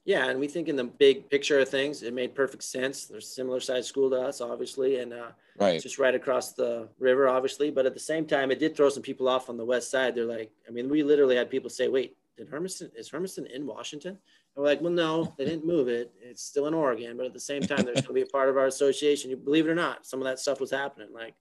Yeah, 0.04 0.30
and 0.30 0.40
we 0.40 0.48
think 0.48 0.68
in 0.68 0.76
the 0.76 0.84
big 0.84 1.30
picture 1.30 1.60
of 1.60 1.70
things, 1.70 2.04
it 2.04 2.14
made 2.14 2.36
perfect 2.36 2.64
sense. 2.64 3.06
There's 3.06 3.26
a 3.26 3.28
similar 3.28 3.60
sized 3.60 3.88
school 3.88 4.10
to 4.10 4.22
us, 4.22 4.42
obviously, 4.42 5.00
and 5.00 5.14
uh, 5.14 5.30
right. 5.60 5.82
just 5.82 5.98
right 5.98 6.14
across 6.14 6.54
the 6.54 6.88
river, 7.00 7.30
obviously. 7.30 7.72
But 7.72 7.86
at 7.86 7.94
the 7.94 8.00
same 8.00 8.26
time, 8.26 8.52
it 8.52 8.60
did 8.60 8.76
throw 8.76 8.90
some 8.90 9.02
people 9.02 9.28
off 9.28 9.50
on 9.50 9.58
the 9.58 9.66
west 9.66 9.90
side. 9.90 10.16
They're 10.16 10.26
like, 10.26 10.52
I 10.68 10.72
mean, 10.72 10.90
we 10.90 11.04
literally 11.04 11.36
had 11.36 11.50
people 11.50 11.70
say, 11.70 11.88
"Wait, 11.88 12.18
did 12.38 12.50
Hermiston 12.50 12.92
is 12.96 13.10
Hermiston 13.10 13.48
in 13.48 13.66
Washington?" 13.66 14.20
And 14.56 14.64
we're 14.64 14.70
like, 14.70 14.82
well, 14.82 14.92
no, 14.92 15.34
they 15.38 15.46
didn't 15.46 15.66
move 15.66 15.88
it. 15.88 16.14
It's 16.22 16.44
still 16.44 16.68
in 16.68 16.74
Oregon, 16.74 17.18
but 17.18 17.26
at 17.26 17.34
the 17.34 17.40
same 17.40 17.62
time, 17.62 17.84
there's 17.84 17.96
going 17.96 18.04
to 18.04 18.14
be 18.14 18.22
a 18.22 18.26
part 18.28 18.50
of 18.50 18.58
our 18.58 18.68
association. 18.68 19.30
You 19.30 19.38
believe 19.38 19.68
it 19.68 19.72
or 19.72 19.76
not, 19.76 20.06
some 20.06 20.20
of 20.20 20.26
that 20.26 20.40
stuff 20.40 20.60
was 20.60 20.72
happening. 20.72 21.10
Like, 21.14 21.36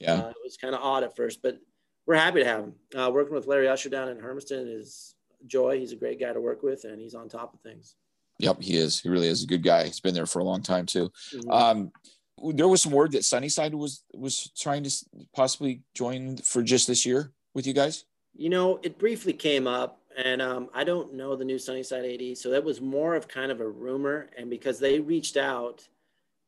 yeah, 0.00 0.14
uh, 0.14 0.28
it 0.30 0.36
was 0.42 0.56
kind 0.56 0.74
of 0.74 0.80
odd 0.82 1.04
at 1.04 1.16
first, 1.16 1.40
but 1.42 1.58
we're 2.06 2.16
happy 2.16 2.40
to 2.40 2.46
have 2.46 2.60
him. 2.60 2.74
Uh, 2.96 3.10
working 3.12 3.34
with 3.34 3.46
Larry 3.46 3.68
Usher 3.68 3.88
down 3.88 4.08
in 4.08 4.18
Hermiston 4.18 4.66
is 4.68 5.14
joy. 5.46 5.78
He's 5.78 5.92
a 5.92 5.96
great 5.96 6.18
guy 6.18 6.32
to 6.32 6.40
work 6.40 6.62
with, 6.62 6.84
and 6.84 7.00
he's 7.00 7.14
on 7.14 7.28
top 7.28 7.54
of 7.54 7.60
things. 7.60 7.96
Yep, 8.40 8.62
he 8.62 8.76
is. 8.76 9.00
He 9.00 9.08
really 9.08 9.28
is 9.28 9.44
a 9.44 9.46
good 9.46 9.62
guy. 9.62 9.84
He's 9.84 10.00
been 10.00 10.14
there 10.14 10.26
for 10.26 10.38
a 10.38 10.44
long 10.44 10.62
time 10.62 10.86
too. 10.86 11.10
Mm-hmm. 11.34 11.50
Um, 11.50 11.92
there 12.54 12.68
was 12.68 12.82
some 12.82 12.92
word 12.92 13.12
that 13.12 13.24
Sunnyside 13.24 13.74
was 13.74 14.04
was 14.14 14.50
trying 14.56 14.84
to 14.84 14.90
possibly 15.34 15.82
join 15.94 16.36
for 16.38 16.62
just 16.62 16.86
this 16.86 17.04
year 17.04 17.32
with 17.54 17.66
you 17.66 17.72
guys. 17.72 18.04
You 18.34 18.48
know, 18.48 18.78
it 18.82 18.98
briefly 18.98 19.32
came 19.32 19.66
up 19.66 20.00
and 20.18 20.42
um, 20.42 20.68
I 20.74 20.82
don't 20.82 21.14
know 21.14 21.36
the 21.36 21.44
new 21.44 21.60
Sunnyside 21.60 22.04
AD, 22.04 22.36
so 22.36 22.50
that 22.50 22.64
was 22.64 22.80
more 22.80 23.14
of 23.14 23.28
kind 23.28 23.52
of 23.52 23.60
a 23.60 23.68
rumor. 23.68 24.28
And 24.36 24.50
because 24.50 24.80
they 24.80 24.98
reached 24.98 25.36
out, 25.36 25.86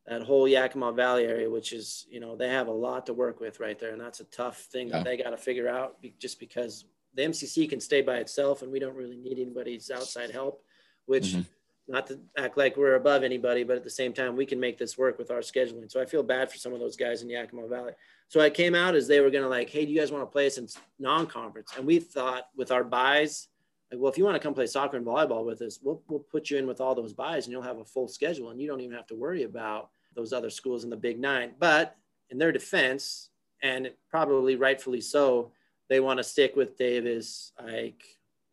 that 0.06 0.22
whole 0.22 0.48
Yakima 0.48 0.92
Valley 0.92 1.24
area, 1.24 1.48
which 1.48 1.72
is 1.72 2.04
you 2.10 2.18
know 2.18 2.34
they 2.34 2.48
have 2.48 2.66
a 2.66 2.72
lot 2.72 3.06
to 3.06 3.14
work 3.14 3.38
with 3.38 3.60
right 3.60 3.78
there, 3.78 3.92
and 3.92 4.00
that's 4.00 4.18
a 4.18 4.24
tough 4.24 4.58
thing 4.72 4.88
yeah. 4.88 4.96
that 4.96 5.04
they 5.04 5.16
got 5.16 5.30
to 5.30 5.36
figure 5.36 5.68
out. 5.68 5.98
Just 6.18 6.40
because 6.40 6.84
the 7.14 7.22
MCC 7.22 7.70
can 7.70 7.80
stay 7.80 8.02
by 8.02 8.16
itself, 8.16 8.62
and 8.62 8.72
we 8.72 8.80
don't 8.80 8.96
really 8.96 9.16
need 9.16 9.38
anybody's 9.38 9.88
outside 9.88 10.32
help. 10.32 10.64
Which, 11.06 11.28
mm-hmm. 11.28 11.42
not 11.86 12.08
to 12.08 12.18
act 12.36 12.56
like 12.56 12.76
we're 12.76 12.96
above 12.96 13.22
anybody, 13.22 13.62
but 13.62 13.76
at 13.76 13.84
the 13.84 13.90
same 13.90 14.12
time, 14.12 14.34
we 14.34 14.46
can 14.46 14.58
make 14.58 14.78
this 14.78 14.98
work 14.98 15.16
with 15.16 15.30
our 15.30 15.40
scheduling. 15.40 15.88
So 15.88 16.00
I 16.00 16.06
feel 16.06 16.24
bad 16.24 16.50
for 16.50 16.58
some 16.58 16.72
of 16.72 16.80
those 16.80 16.96
guys 16.96 17.22
in 17.22 17.30
Yakima 17.30 17.68
Valley. 17.68 17.92
So 18.26 18.40
I 18.40 18.50
came 18.50 18.74
out 18.74 18.96
as 18.96 19.06
they 19.06 19.20
were 19.20 19.30
going 19.30 19.44
to 19.44 19.48
like, 19.48 19.70
hey, 19.70 19.84
do 19.84 19.92
you 19.92 20.00
guys 20.00 20.10
want 20.10 20.22
to 20.22 20.32
play 20.32 20.46
us 20.46 20.58
in 20.58 20.66
non-conference? 20.98 21.74
And 21.76 21.86
we 21.86 22.00
thought 22.00 22.48
with 22.56 22.72
our 22.72 22.84
buys 22.84 23.48
like, 23.90 24.00
well, 24.00 24.10
if 24.10 24.18
you 24.18 24.24
want 24.24 24.36
to 24.36 24.40
come 24.40 24.54
play 24.54 24.66
soccer 24.66 24.96
and 24.96 25.06
volleyball 25.06 25.44
with 25.44 25.62
us, 25.62 25.80
we'll, 25.82 26.02
we'll 26.08 26.20
put 26.20 26.50
you 26.50 26.58
in 26.58 26.66
with 26.66 26.80
all 26.80 26.94
those 26.94 27.12
buys 27.12 27.46
and 27.46 27.52
you'll 27.52 27.62
have 27.62 27.78
a 27.78 27.84
full 27.84 28.08
schedule 28.08 28.50
and 28.50 28.60
you 28.60 28.68
don't 28.68 28.80
even 28.80 28.96
have 28.96 29.06
to 29.08 29.16
worry 29.16 29.42
about 29.42 29.90
those 30.14 30.32
other 30.32 30.50
schools 30.50 30.84
in 30.84 30.90
the 30.90 30.96
big 30.96 31.18
nine. 31.18 31.52
But 31.58 31.96
in 32.30 32.38
their 32.38 32.52
defense, 32.52 33.30
and 33.62 33.90
probably 34.08 34.56
rightfully 34.56 35.00
so, 35.00 35.52
they 35.88 36.00
want 36.00 36.18
to 36.18 36.24
stick 36.24 36.56
with 36.56 36.78
Davis, 36.78 37.52
Ike, 37.58 38.02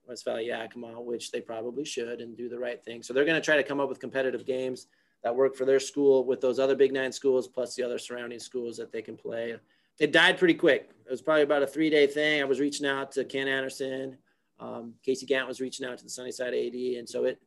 West 0.08 0.26
Valley 0.26 0.48
Yakima, 0.48 1.00
which 1.02 1.32
they 1.32 1.42
probably 1.42 1.86
should 1.86 2.20
and 2.20 2.36
do 2.36 2.50
the 2.50 2.60
right 2.60 2.84
thing. 2.84 3.04
So 3.04 3.14
they're 3.14 3.26
going 3.26 3.40
to 3.40 3.46
try 3.46 3.58
to 3.58 3.64
come 3.64 3.80
up 3.80 3.90
with 3.90 4.00
competitive 4.00 4.46
games 4.46 4.88
that 5.24 5.36
work 5.36 5.56
for 5.56 5.66
their 5.66 5.80
school 5.80 6.26
with 6.26 6.42
those 6.42 6.60
other 6.60 6.76
big 6.76 6.94
nine 6.94 7.12
schools 7.12 7.48
plus 7.48 7.76
the 7.76 7.84
other 7.84 8.00
surrounding 8.00 8.40
schools 8.40 8.78
that 8.78 8.92
they 8.92 9.02
can 9.02 9.18
play. 9.18 9.56
It 10.00 10.12
died 10.12 10.38
pretty 10.38 10.54
quick. 10.54 10.92
It 11.06 11.12
was 11.12 11.22
probably 11.22 11.44
about 11.44 11.64
a 11.64 11.68
three 11.68 11.90
day 11.90 12.08
thing. 12.08 12.42
I 12.42 12.46
was 12.46 12.60
reaching 12.60 12.86
out 12.86 13.12
to 13.14 13.26
Ken 13.26 13.48
Anderson 13.48 14.18
um, 14.60 14.94
Casey 15.04 15.26
Gant 15.26 15.48
was 15.48 15.62
reaching 15.62 15.86
out 15.86 15.98
to 15.98 16.04
the 16.04 16.10
Sunnyside 16.10 16.54
AD, 16.54 16.74
and 16.74 17.08
so 17.08 17.26
it 17.26 17.40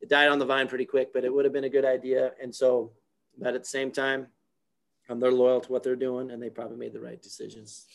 it 0.00 0.08
died 0.08 0.28
on 0.28 0.38
the 0.38 0.44
vine 0.44 0.68
pretty 0.68 0.84
quick. 0.84 1.12
But 1.12 1.24
it 1.24 1.32
would 1.32 1.44
have 1.44 1.52
been 1.52 1.64
a 1.64 1.68
good 1.70 1.84
idea, 1.84 2.32
and 2.42 2.54
so 2.54 2.92
but 3.38 3.54
at 3.54 3.62
the 3.62 3.68
same 3.68 3.90
time, 3.90 4.26
um, 5.08 5.20
they're 5.20 5.32
loyal 5.32 5.60
to 5.60 5.72
what 5.72 5.82
they're 5.82 5.96
doing, 5.96 6.30
and 6.30 6.42
they 6.42 6.50
probably 6.50 6.76
made 6.76 6.92
the 6.92 7.00
right 7.00 7.20
decisions. 7.22 7.86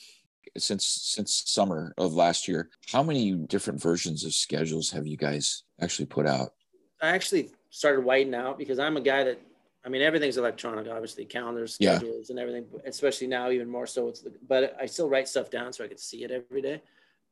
Since 0.57 0.85
since 0.85 1.43
summer 1.45 1.93
of 1.97 2.13
last 2.13 2.47
year, 2.47 2.69
how 2.91 3.03
many 3.03 3.33
different 3.33 3.81
versions 3.81 4.23
of 4.25 4.33
schedules 4.33 4.89
have 4.91 5.05
you 5.05 5.17
guys 5.17 5.63
actually 5.81 6.05
put 6.05 6.25
out? 6.25 6.53
I 7.01 7.09
actually 7.09 7.51
started 7.69 8.03
whiting 8.03 8.33
out 8.33 8.57
because 8.57 8.79
I'm 8.79 8.97
a 8.97 9.01
guy 9.01 9.23
that 9.23 9.39
I 9.87 9.89
mean, 9.89 10.01
everything's 10.01 10.35
electronic, 10.35 10.91
obviously, 10.91 11.23
calendars, 11.23 11.75
schedules, 11.75 12.27
yeah. 12.27 12.33
and 12.33 12.39
everything. 12.39 12.65
Especially 12.85 13.27
now, 13.27 13.49
even 13.51 13.69
more 13.69 13.87
so. 13.87 14.09
It's 14.09 14.19
the, 14.19 14.33
but 14.45 14.75
I 14.81 14.85
still 14.85 15.07
write 15.07 15.29
stuff 15.29 15.49
down 15.49 15.71
so 15.71 15.85
I 15.85 15.87
could 15.87 15.99
see 15.99 16.25
it 16.25 16.31
every 16.31 16.61
day. 16.61 16.81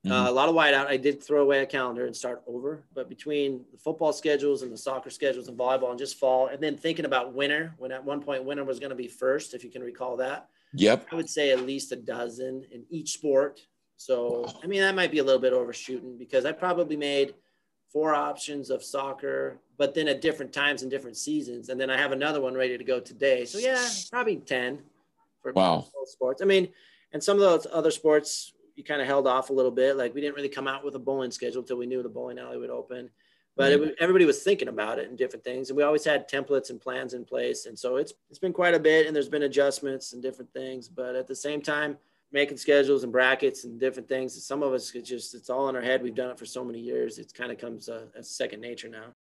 Mm-hmm. 0.06 0.14
Uh, 0.14 0.30
a 0.30 0.32
lot 0.32 0.50
of 0.50 0.56
whiteout. 0.56 0.86
I 0.86 0.98
did 0.98 1.24
throw 1.24 1.42
away 1.42 1.62
a 1.62 1.66
calendar 1.66 2.06
and 2.06 2.16
start 2.16 2.44
over, 2.46 2.84
but 2.94 3.10
between 3.10 3.66
the 3.72 3.78
football 3.78 4.14
schedules 4.14 4.62
and 4.62 4.72
the 4.72 4.78
soccer 4.78 5.10
schedules 5.10 5.48
and 5.48 5.58
volleyball 5.58 5.90
and 5.90 5.98
just 5.98 6.20
fall, 6.20 6.48
and 6.48 6.62
then 6.62 6.78
thinking 6.78 7.06
about 7.06 7.34
winter, 7.34 7.74
when 7.80 7.92
at 7.92 8.04
one 8.04 8.22
point 8.22 8.44
winter 8.44 8.64
was 8.64 8.80
going 8.80 8.92
to 8.92 8.96
be 8.96 9.08
first, 9.08 9.56
if 9.56 9.64
you 9.64 9.72
can 9.72 9.82
recall 9.82 10.16
that. 10.18 10.48
Yep. 10.74 11.08
I 11.12 11.16
would 11.16 11.30
say 11.30 11.52
at 11.52 11.62
least 11.62 11.92
a 11.92 11.96
dozen 11.96 12.66
in 12.72 12.86
each 12.90 13.14
sport. 13.14 13.62
So, 13.98 14.46
I 14.64 14.68
mean, 14.68 14.82
that 14.82 14.94
might 14.94 15.10
be 15.10 15.20
a 15.20 15.24
little 15.24 15.42
bit 15.42 15.54
overshooting 15.54 16.18
because 16.18 16.46
I 16.46 16.52
probably 16.52 16.98
made 16.98 17.34
four 17.92 18.14
options 18.14 18.70
of 18.70 18.84
soccer, 18.84 19.58
but 19.78 19.96
then 19.96 20.08
at 20.08 20.22
different 20.22 20.52
times 20.52 20.82
and 20.82 20.92
different 20.92 21.18
seasons. 21.18 21.70
And 21.70 21.80
then 21.80 21.90
I 21.90 21.98
have 21.98 22.12
another 22.12 22.42
one 22.42 22.54
ready 22.54 22.78
to 22.78 22.84
go 22.84 23.00
today. 23.00 23.46
So 23.46 23.58
yeah, 23.58 23.88
probably 24.12 24.36
10 24.36 24.80
for 25.42 25.54
wow. 25.54 25.88
sports. 26.06 26.42
I 26.42 26.46
mean, 26.46 26.68
and 27.14 27.24
some 27.24 27.38
of 27.38 27.42
those 27.42 27.66
other 27.72 27.92
sports 27.92 28.52
you 28.76 28.84
kind 28.84 29.02
of 29.02 29.08
held 29.08 29.28
off 29.28 29.50
a 29.50 29.54
little 29.54 29.72
bit. 29.72 29.98
Like 29.98 30.14
we 30.14 30.22
didn't 30.22 30.36
really 30.36 30.50
come 30.50 30.68
out 30.68 30.84
with 30.84 30.96
a 30.96 31.00
bowling 31.00 31.32
schedule 31.32 31.62
until 31.62 31.78
we 31.78 31.86
knew 31.86 32.04
the 32.04 32.10
bowling 32.10 32.40
alley 32.40 32.58
would 32.58 32.70
open. 32.70 33.10
But 33.58 33.72
mm-hmm. 33.72 33.84
it, 33.86 33.96
everybody 34.00 34.26
was 34.26 34.44
thinking 34.44 34.68
about 34.68 35.00
it 35.00 35.08
and 35.08 35.18
different 35.18 35.46
things, 35.46 35.70
and 35.70 35.78
we 35.78 35.84
always 35.84 36.04
had 36.04 36.30
templates 36.30 36.70
and 36.70 36.82
plans 36.82 37.14
in 37.14 37.24
place. 37.24 37.66
And 37.66 37.78
so 37.78 37.96
it's 37.96 38.14
it's 38.30 38.40
been 38.40 38.54
quite 38.54 38.74
a 38.74 38.80
bit, 38.80 39.08
and 39.08 39.16
there's 39.16 39.30
been 39.30 39.44
adjustments 39.44 40.14
and 40.14 40.22
different 40.22 40.52
things. 40.54 40.90
But 40.90 41.16
at 41.16 41.28
the 41.28 41.36
same 41.36 41.62
time, 41.62 41.98
making 42.32 42.58
schedules 42.58 43.04
and 43.04 43.14
brackets 43.14 43.64
and 43.64 43.80
different 43.80 44.10
things. 44.10 44.46
Some 44.46 44.62
of 44.62 44.74
us 44.74 44.94
it's 44.94 45.10
just 45.10 45.34
it's 45.34 45.50
all 45.50 45.70
in 45.70 45.76
our 45.76 45.82
head. 45.82 46.04
We've 46.04 46.14
done 46.14 46.32
it 46.32 46.38
for 46.38 46.46
so 46.46 46.64
many 46.66 46.80
years. 46.80 47.18
It 47.18 47.34
kind 47.34 47.52
of 47.52 47.58
comes 47.58 47.88
uh, 47.88 48.06
as 48.16 48.30
second 48.30 48.60
nature 48.62 48.90
now. 48.90 49.14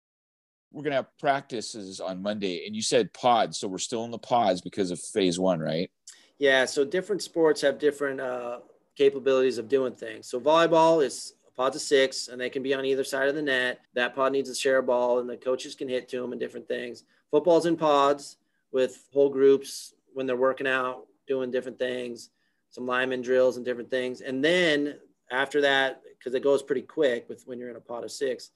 We're 0.71 0.83
gonna 0.83 0.95
have 0.95 1.17
practices 1.19 1.99
on 1.99 2.23
Monday, 2.23 2.65
and 2.65 2.75
you 2.75 2.81
said 2.81 3.13
pods, 3.13 3.59
so 3.59 3.67
we're 3.67 3.77
still 3.77 4.03
in 4.05 4.11
the 4.11 4.17
pods 4.17 4.61
because 4.61 4.89
of 4.89 4.99
phase 4.99 5.39
one, 5.39 5.59
right? 5.59 5.91
Yeah. 6.39 6.65
So 6.65 6.83
different 6.83 7.21
sports 7.21 7.61
have 7.61 7.77
different 7.77 8.19
uh, 8.19 8.59
capabilities 8.95 9.57
of 9.57 9.67
doing 9.67 9.93
things. 9.93 10.27
So 10.27 10.39
volleyball 10.39 11.03
is 11.03 11.33
pods 11.55 11.75
of 11.75 11.81
six, 11.81 12.27
and 12.27 12.39
they 12.39 12.49
can 12.49 12.63
be 12.63 12.73
on 12.73 12.85
either 12.85 13.03
side 13.03 13.29
of 13.29 13.35
the 13.35 13.41
net. 13.41 13.81
That 13.93 14.15
pod 14.15 14.31
needs 14.31 14.49
to 14.49 14.55
share 14.55 14.77
a 14.77 14.83
ball, 14.83 15.19
and 15.19 15.29
the 15.29 15.37
coaches 15.37 15.75
can 15.75 15.87
hit 15.87 16.09
to 16.09 16.21
them 16.21 16.31
and 16.31 16.39
different 16.39 16.67
things. 16.67 17.03
Football's 17.31 17.65
in 17.65 17.77
pods 17.77 18.37
with 18.71 19.07
whole 19.13 19.29
groups 19.29 19.93
when 20.13 20.25
they're 20.25 20.35
working 20.35 20.67
out, 20.67 21.05
doing 21.27 21.51
different 21.51 21.79
things 21.79 22.29
some 22.73 22.87
lineman 22.87 23.21
drills 23.21 23.55
and 23.55 23.63
different 23.63 23.91
things. 23.91 24.21
And 24.21 24.43
then 24.43 24.95
after 25.31 25.61
that, 25.61 26.01
because 26.17 26.33
it 26.33 26.43
goes 26.43 26.63
pretty 26.63 26.81
quick 26.81 27.29
with 27.29 27.43
when 27.45 27.59
you're 27.59 27.69
in 27.69 27.75
a 27.75 27.81
pod 27.81 28.03
of 28.03 28.11
six 28.11 28.49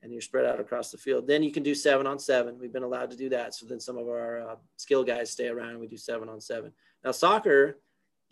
and 0.00 0.12
you're 0.12 0.22
spread 0.22 0.46
out 0.46 0.60
across 0.60 0.92
the 0.92 0.96
field, 0.96 1.26
then 1.26 1.42
you 1.42 1.50
can 1.50 1.64
do 1.64 1.74
seven 1.74 2.06
on 2.06 2.20
seven. 2.20 2.56
We've 2.56 2.72
been 2.72 2.84
allowed 2.84 3.10
to 3.10 3.16
do 3.16 3.28
that. 3.30 3.52
So 3.52 3.66
then 3.66 3.80
some 3.80 3.98
of 3.98 4.06
our 4.06 4.48
uh, 4.48 4.56
skill 4.76 5.02
guys 5.02 5.32
stay 5.32 5.48
around 5.48 5.70
and 5.70 5.80
we 5.80 5.88
do 5.88 5.96
seven 5.96 6.28
on 6.28 6.40
seven. 6.40 6.70
Now, 7.04 7.10
soccer, 7.10 7.80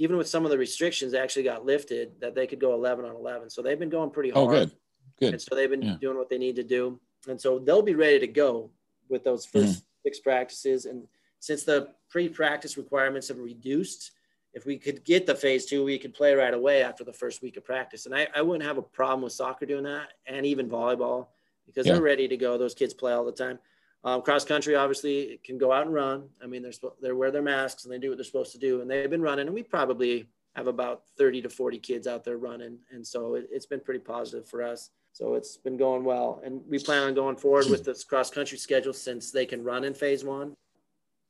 even 0.03 0.17
with 0.17 0.29
some 0.29 0.45
of 0.45 0.51
the 0.51 0.59
restrictions, 0.59 1.15
actually 1.15 1.45
got 1.45 1.65
lifted 1.65 2.21
that 2.21 2.35
they 2.35 2.45
could 2.45 2.59
go 2.59 2.75
11 2.75 3.05
on 3.05 3.15
11. 3.15 3.51
So 3.51 3.63
they've 3.63 3.79
been 3.79 3.89
going 3.89 4.11
pretty 4.11 4.31
hard. 4.31 4.49
Oh, 4.49 4.51
good. 4.51 4.73
Good. 5.21 5.35
And 5.35 5.41
so 5.41 5.55
they've 5.55 5.71
been 5.71 5.81
yeah. 5.81 5.97
doing 6.01 6.19
what 6.19 6.29
they 6.29 6.39
need 6.39 6.57
to 6.57 6.65
do. 6.65 6.99
And 7.29 7.41
so 7.41 7.61
they'll 7.61 7.83
be 7.83 7.95
ready 7.95 8.19
to 8.19 8.27
go 8.27 8.71
with 9.09 9.23
those 9.23 9.47
1st 9.47 9.63
mm-hmm. 9.63 9.79
six 10.05 10.19
practices. 10.19 10.87
And 10.87 11.07
since 11.39 11.63
the 11.63 11.91
pre 12.11 12.29
practice 12.29 12.77
requirements 12.77 13.29
have 13.29 13.39
reduced, 13.39 14.11
if 14.55 14.67
we 14.67 14.77
could 14.77 15.05
get 15.05 15.25
the 15.25 15.37
phase 15.37 15.67
two, 15.67 15.85
we 15.85 16.01
could 16.01 16.15
play 16.15 16.35
right 16.35 16.53
away 16.53 16.83
after 16.83 17.05
the 17.05 17.13
first 17.13 17.41
week 17.41 17.57
of 17.57 17.65
practice. 17.65 18.07
And 18.07 18.15
I, 18.15 18.27
I 18.35 18.43
wouldn't 18.43 18.67
have 18.67 18.79
a 18.79 18.83
problem 18.83 19.23
with 19.23 19.33
soccer 19.33 19.67
doing 19.67 19.85
that 19.85 20.09
and 20.27 20.45
even 20.45 20.69
volleyball 20.69 21.29
because 21.65 21.87
yeah. 21.87 21.93
they're 21.93 22.03
ready 22.03 22.27
to 22.27 22.37
go. 22.37 22.59
Those 22.59 22.75
kids 22.75 22.93
play 22.93 23.13
all 23.13 23.25
the 23.25 23.31
time. 23.31 23.61
Um, 24.05 24.23
cross 24.23 24.45
country, 24.45 24.75
obviously, 24.75 25.39
can 25.45 25.59
go 25.59 25.73
out 25.73 25.87
and 25.87 25.95
run. 25.95 26.29
I 26.43 26.47
mean, 26.47 26.63
they're, 26.63 26.73
they 27.01 27.13
wear 27.13 27.31
their 27.31 27.43
masks 27.43 27.85
and 27.85 27.93
they 27.93 27.99
do 27.99 28.09
what 28.09 28.19
they're 28.19 28.25
supposed 28.25 28.53
to 28.53 28.59
do. 28.59 28.81
And 28.81 28.91
they've 28.91 29.11
been 29.11 29.23
running, 29.23 29.47
and 29.47 29.55
we 29.55 29.63
probably 29.63 30.27
have 30.57 30.67
about 30.67 31.03
30 31.17 31.43
to 31.43 31.49
40 31.49 31.79
kids 31.79 32.07
out 32.07 32.25
there 32.25 32.37
running. 32.37 32.79
And 32.91 33.07
so 33.07 33.37
it, 33.37 33.49
it's 33.51 33.67
been 33.67 33.81
pretty 33.81 34.01
positive 34.01 34.49
for 34.49 34.63
us. 34.63 34.91
So 35.13 35.35
it's 35.35 35.57
been 35.57 35.77
going 35.77 36.05
well. 36.05 36.43
And 36.45 36.63
we 36.69 36.79
plan 36.79 37.05
on 37.05 37.15
going 37.15 37.37
forward 37.37 37.67
with 37.71 37.85
this 37.85 38.03
cross 38.03 38.31
country 38.31 38.59
schedule 38.59 38.93
since 38.93 39.31
they 39.31 39.47
can 39.47 39.63
run 39.63 39.85
in 39.85 39.95
phase 39.95 40.25
one 40.25 40.57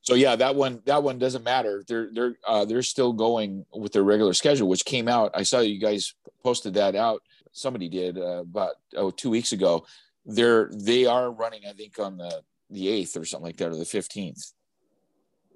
so 0.03 0.15
yeah, 0.15 0.35
that 0.37 0.57
one 0.57 0.83
that 0.85 1.03
one 1.03 1.19
doesn't 1.19 1.45
matter. 1.45 1.85
They're 1.87 2.09
they're 2.13 2.35
uh, 2.47 2.65
they're 2.65 2.83
still 2.83 3.13
going 3.13 3.65
with 3.73 3.93
their 3.93 4.03
regular 4.03 4.35
schedule, 4.35 4.69
which 4.69 4.85
came 4.85 5.07
out. 5.07 5.31
I 5.33 5.45
saw 5.45 5.61
you 5.61 5.79
guys 5.79 6.15
posted 6.43 6.75
that 6.75 6.97
out. 6.97 7.23
Somebody 7.53 7.89
did 7.89 8.19
uh, 8.19 8.41
about 8.41 8.73
oh 8.97 9.11
two 9.11 9.31
weeks 9.31 9.53
ago. 9.53 9.87
They're 10.27 10.71
they 10.75 11.07
are 11.07 11.31
running, 11.31 11.63
I 11.69 11.73
think, 11.73 12.01
on 12.01 12.19
the 12.19 12.43
the 12.73 12.89
eighth 12.89 13.17
or 13.17 13.25
something 13.25 13.47
like 13.47 13.57
that, 13.59 13.69
or 13.69 13.77
the 13.77 13.85
fifteenth. 13.85 14.53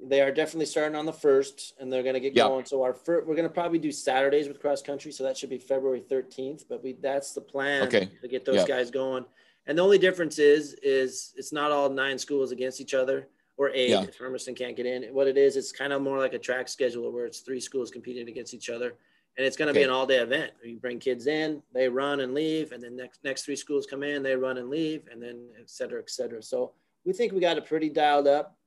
They 0.00 0.20
are 0.20 0.30
definitely 0.30 0.66
starting 0.66 0.94
on 0.94 1.06
the 1.06 1.12
first, 1.12 1.74
and 1.80 1.90
they're 1.90 2.02
going 2.02 2.14
to 2.14 2.20
get 2.20 2.34
going. 2.34 2.66
So 2.66 2.82
our 2.82 2.92
first, 2.92 3.26
we're 3.26 3.34
going 3.34 3.48
to 3.48 3.54
probably 3.54 3.78
do 3.78 3.90
Saturdays 3.90 4.46
with 4.46 4.60
cross 4.60 4.82
country, 4.82 5.10
so 5.10 5.24
that 5.24 5.36
should 5.38 5.48
be 5.50 5.58
February 5.58 6.00
thirteenth. 6.00 6.64
But 6.68 6.84
we 6.84 6.92
that's 7.00 7.32
the 7.32 7.40
plan 7.40 7.84
okay. 7.84 8.10
to 8.20 8.28
get 8.28 8.44
those 8.44 8.64
guys 8.64 8.90
going. 8.90 9.24
And 9.66 9.76
the 9.78 9.82
only 9.82 9.98
difference 9.98 10.38
is 10.38 10.74
is 10.82 11.32
it's 11.36 11.52
not 11.52 11.72
all 11.72 11.88
nine 11.88 12.18
schools 12.18 12.52
against 12.52 12.80
each 12.80 12.94
other 12.94 13.28
or 13.56 13.70
eight 13.70 13.88
yeah. 13.88 14.02
if 14.02 14.18
Hermiston 14.18 14.54
can't 14.54 14.76
get 14.76 14.84
in. 14.84 15.02
What 15.14 15.26
it 15.26 15.38
is, 15.38 15.56
it's 15.56 15.72
kind 15.72 15.92
of 15.94 16.02
more 16.02 16.18
like 16.18 16.34
a 16.34 16.38
track 16.38 16.68
schedule 16.68 17.10
where 17.10 17.24
it's 17.24 17.40
three 17.40 17.58
schools 17.58 17.90
competing 17.90 18.28
against 18.28 18.52
each 18.52 18.68
other. 18.68 18.94
And 19.38 19.46
it's 19.46 19.56
going 19.56 19.66
to 19.66 19.72
okay. 19.72 19.80
be 19.80 19.84
an 19.84 19.90
all 19.90 20.06
day 20.06 20.18
event. 20.18 20.52
You 20.62 20.78
bring 20.78 20.98
kids 20.98 21.26
in, 21.26 21.62
they 21.74 21.88
run 21.88 22.20
and 22.20 22.32
leave, 22.32 22.72
and 22.72 22.82
then 22.82 22.96
next 22.96 23.24
next 23.24 23.44
three 23.44 23.56
schools 23.56 23.86
come 23.86 24.02
in, 24.02 24.22
they 24.22 24.36
run 24.36 24.58
and 24.58 24.70
leave, 24.70 25.08
and 25.10 25.22
then 25.22 25.48
et 25.58 25.68
cetera, 25.70 26.00
et 26.00 26.10
cetera. 26.10 26.42
So 26.42 26.72
we 27.06 27.12
think 27.12 27.32
we 27.32 27.40
got 27.40 27.56
it 27.56 27.64
pretty 27.64 27.88
dialed 27.88 28.26
up 28.26 28.58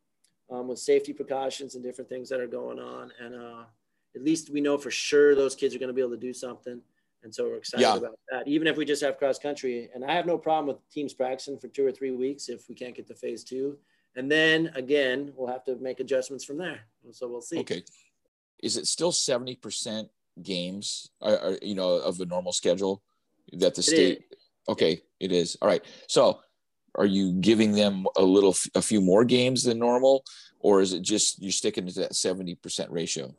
um, 0.50 0.68
with 0.68 0.80
safety 0.80 1.14
precautions 1.14 1.76
and 1.76 1.84
different 1.84 2.10
things 2.10 2.30
that 2.30 2.40
are 2.40 2.48
going 2.48 2.80
on. 2.80 3.12
And 3.20 3.36
uh, 3.36 3.64
at 4.16 4.24
least 4.24 4.50
we 4.50 4.62
know 4.62 4.78
for 4.78 4.90
sure 4.90 5.36
those 5.36 5.56
kids 5.56 5.76
are 5.76 5.80
going 5.80 5.90
to 5.90 5.94
be 5.94 6.02
able 6.02 6.12
to 6.12 6.18
do 6.18 6.34
something. 6.34 6.82
And 7.22 7.36
so 7.36 7.50
we're 7.50 7.58
excited 7.58 7.84
yeah. 7.84 7.98
about 7.98 8.18
that. 8.32 8.48
Even 8.48 8.66
if 8.66 8.78
we 8.78 8.86
just 8.86 9.04
have 9.04 9.18
cross 9.18 9.38
country, 9.38 9.90
and 9.94 10.04
I 10.04 10.14
have 10.14 10.26
no 10.26 10.38
problem 10.38 10.68
with 10.68 10.90
teams 10.90 11.14
practicing 11.14 11.60
for 11.60 11.68
two 11.68 11.86
or 11.86 11.92
three 11.92 12.12
weeks 12.12 12.48
if 12.50 12.68
we 12.70 12.76
can't 12.76 12.96
get 12.96 13.08
to 13.08 13.14
phase 13.14 13.44
two 13.44 13.78
and 14.16 14.32
then 14.32 14.72
again, 14.76 15.32
we'll 15.36 15.52
have 15.52 15.64
to 15.66 15.76
make 15.78 16.00
adjustments 16.00 16.44
from 16.44 16.58
there. 16.58 16.82
So 17.12 17.28
we'll 17.28 17.42
see. 17.42 17.60
Okay. 17.60 17.84
Is 18.62 18.76
it 18.78 18.88
still 18.88 19.12
70% 19.12 20.10
games, 20.42 21.10
or, 21.22 21.40
or, 21.40 21.58
you 21.62 21.76
know, 21.76 21.92
of 21.92 22.18
the 22.18 22.26
normal 22.26 22.52
schedule 22.52 23.02
that 23.54 23.76
the 23.76 23.80
it 23.80 23.84
state? 23.84 24.18
Is. 24.32 24.38
Okay, 24.68 25.02
it 25.20 25.32
is. 25.32 25.58
All 25.62 25.68
right. 25.68 25.84
So 26.08 26.42
are 26.96 27.06
you 27.06 27.34
giving 27.34 27.74
them 27.74 28.06
a 28.18 28.24
little, 28.24 28.56
a 28.76 28.82
few 28.82 29.02
more 29.02 29.24
games 29.24 29.64
than 29.64 29.80
normal, 29.80 30.24
or 30.60 30.82
is 30.82 30.94
it 30.94 31.02
just 31.02 31.42
you're 31.42 31.52
sticking 31.52 31.88
to 31.88 31.94
that 32.00 32.14
70% 32.14 32.88
ratio? 32.90 33.34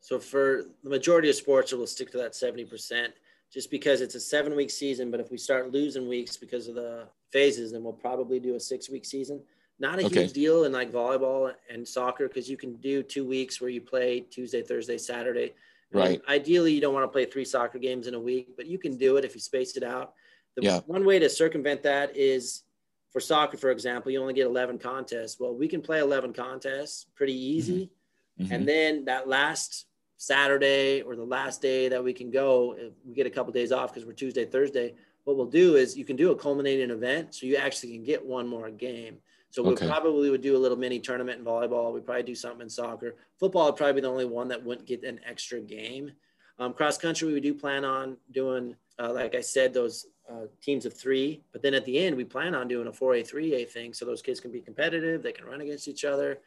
So 0.00 0.18
for 0.18 0.64
the 0.82 0.90
majority 0.90 1.30
of 1.30 1.36
sports, 1.36 1.72
we'll 1.72 1.86
stick 1.86 2.10
to 2.12 2.18
that 2.18 2.32
70% 2.32 3.08
just 3.52 3.70
because 3.70 4.00
it's 4.00 4.14
a 4.14 4.20
seven 4.20 4.56
week 4.56 4.70
season. 4.70 5.10
But 5.10 5.20
if 5.20 5.30
we 5.30 5.38
start 5.38 5.72
losing 5.72 6.08
weeks 6.08 6.36
because 6.36 6.68
of 6.68 6.74
the 6.74 7.04
phases, 7.30 7.72
then 7.72 7.84
we'll 7.84 7.92
probably 7.92 8.40
do 8.40 8.56
a 8.56 8.60
six 8.60 8.90
week 8.90 9.04
season. 9.04 9.40
Not 9.78 9.98
a 9.98 10.06
okay. 10.06 10.22
huge 10.22 10.32
deal 10.32 10.64
in 10.64 10.72
like 10.72 10.92
volleyball 10.92 11.52
and 11.70 11.86
soccer 11.86 12.28
because 12.28 12.48
you 12.48 12.56
can 12.56 12.76
do 12.76 13.02
two 13.02 13.26
weeks 13.26 13.60
where 13.60 13.70
you 13.70 13.80
play 13.80 14.20
Tuesday, 14.20 14.62
Thursday, 14.62 14.98
Saturday. 14.98 15.54
Right. 15.94 16.22
ideally, 16.26 16.72
you 16.72 16.80
don't 16.80 16.94
want 16.94 17.04
to 17.04 17.08
play 17.08 17.26
three 17.26 17.44
soccer 17.44 17.78
games 17.78 18.06
in 18.06 18.14
a 18.14 18.20
week, 18.20 18.56
but 18.56 18.66
you 18.66 18.78
can 18.78 18.96
do 18.96 19.18
it 19.18 19.26
if 19.26 19.34
you 19.34 19.40
space 19.40 19.76
it 19.76 19.82
out. 19.82 20.14
The 20.56 20.62
yeah. 20.64 20.80
one 20.86 21.04
way 21.04 21.18
to 21.18 21.28
circumvent 21.28 21.82
that 21.84 22.16
is 22.16 22.62
for 23.12 23.20
soccer, 23.20 23.56
for 23.56 23.70
example, 23.70 24.10
you 24.10 24.20
only 24.20 24.34
get 24.34 24.46
11 24.46 24.78
contests. 24.78 25.38
Well, 25.38 25.54
we 25.54 25.68
can 25.68 25.82
play 25.82 26.00
11 26.00 26.32
contests 26.32 27.06
pretty 27.14 27.34
easy. 27.34 27.90
Mm-hmm. 28.40 28.44
Mm-hmm. 28.44 28.52
And 28.54 28.68
then 28.68 29.04
that 29.04 29.28
last 29.28 29.86
Saturday 30.16 31.02
or 31.02 31.16
the 31.16 31.24
last 31.24 31.60
day 31.60 31.88
that 31.88 32.02
we 32.02 32.12
can 32.12 32.30
go, 32.30 32.76
we 33.04 33.14
get 33.14 33.26
a 33.26 33.30
couple 33.30 33.50
of 33.50 33.54
days 33.54 33.72
off 33.72 33.92
because 33.92 34.06
we're 34.06 34.12
Tuesday, 34.12 34.44
Thursday. 34.44 34.94
What 35.24 35.36
we'll 35.36 35.46
do 35.46 35.76
is 35.76 35.96
you 35.96 36.04
can 36.04 36.16
do 36.16 36.32
a 36.32 36.36
culminating 36.36 36.90
event, 36.90 37.34
so 37.34 37.46
you 37.46 37.56
actually 37.56 37.92
can 37.92 38.02
get 38.02 38.24
one 38.24 38.48
more 38.48 38.70
game. 38.70 39.18
So 39.50 39.62
we 39.62 39.74
okay. 39.74 39.86
probably 39.86 40.30
would 40.30 40.40
do 40.40 40.56
a 40.56 40.58
little 40.58 40.78
mini 40.78 40.98
tournament 40.98 41.38
in 41.38 41.44
volleyball. 41.44 41.92
We 41.92 42.00
probably 42.00 42.22
do 42.22 42.34
something 42.34 42.62
in 42.62 42.70
soccer. 42.70 43.16
Football 43.38 43.66
would 43.66 43.76
probably 43.76 43.94
be 43.94 44.00
the 44.00 44.08
only 44.08 44.24
one 44.24 44.48
that 44.48 44.64
wouldn't 44.64 44.88
get 44.88 45.04
an 45.04 45.20
extra 45.28 45.60
game. 45.60 46.10
Um, 46.58 46.72
cross 46.72 46.96
country, 46.96 47.30
we 47.32 47.40
do 47.40 47.52
plan 47.52 47.84
on 47.84 48.16
doing, 48.30 48.76
uh, 48.98 49.12
like 49.12 49.34
I 49.34 49.40
said, 49.40 49.72
those 49.72 50.06
uh, 50.30 50.46
teams 50.60 50.86
of 50.86 50.94
three. 50.94 51.42
But 51.52 51.62
then 51.62 51.74
at 51.74 51.84
the 51.84 51.98
end, 51.98 52.16
we 52.16 52.24
plan 52.24 52.54
on 52.54 52.68
doing 52.68 52.86
a 52.86 52.92
4A, 52.92 53.28
3A 53.30 53.68
thing 53.68 53.92
so 53.92 54.04
those 54.04 54.22
kids 54.22 54.40
can 54.40 54.52
be 54.52 54.60
competitive. 54.60 55.22
They 55.22 55.32
can 55.32 55.46
run 55.46 55.60
against 55.60 55.88
each 55.88 56.04
other. 56.04 56.38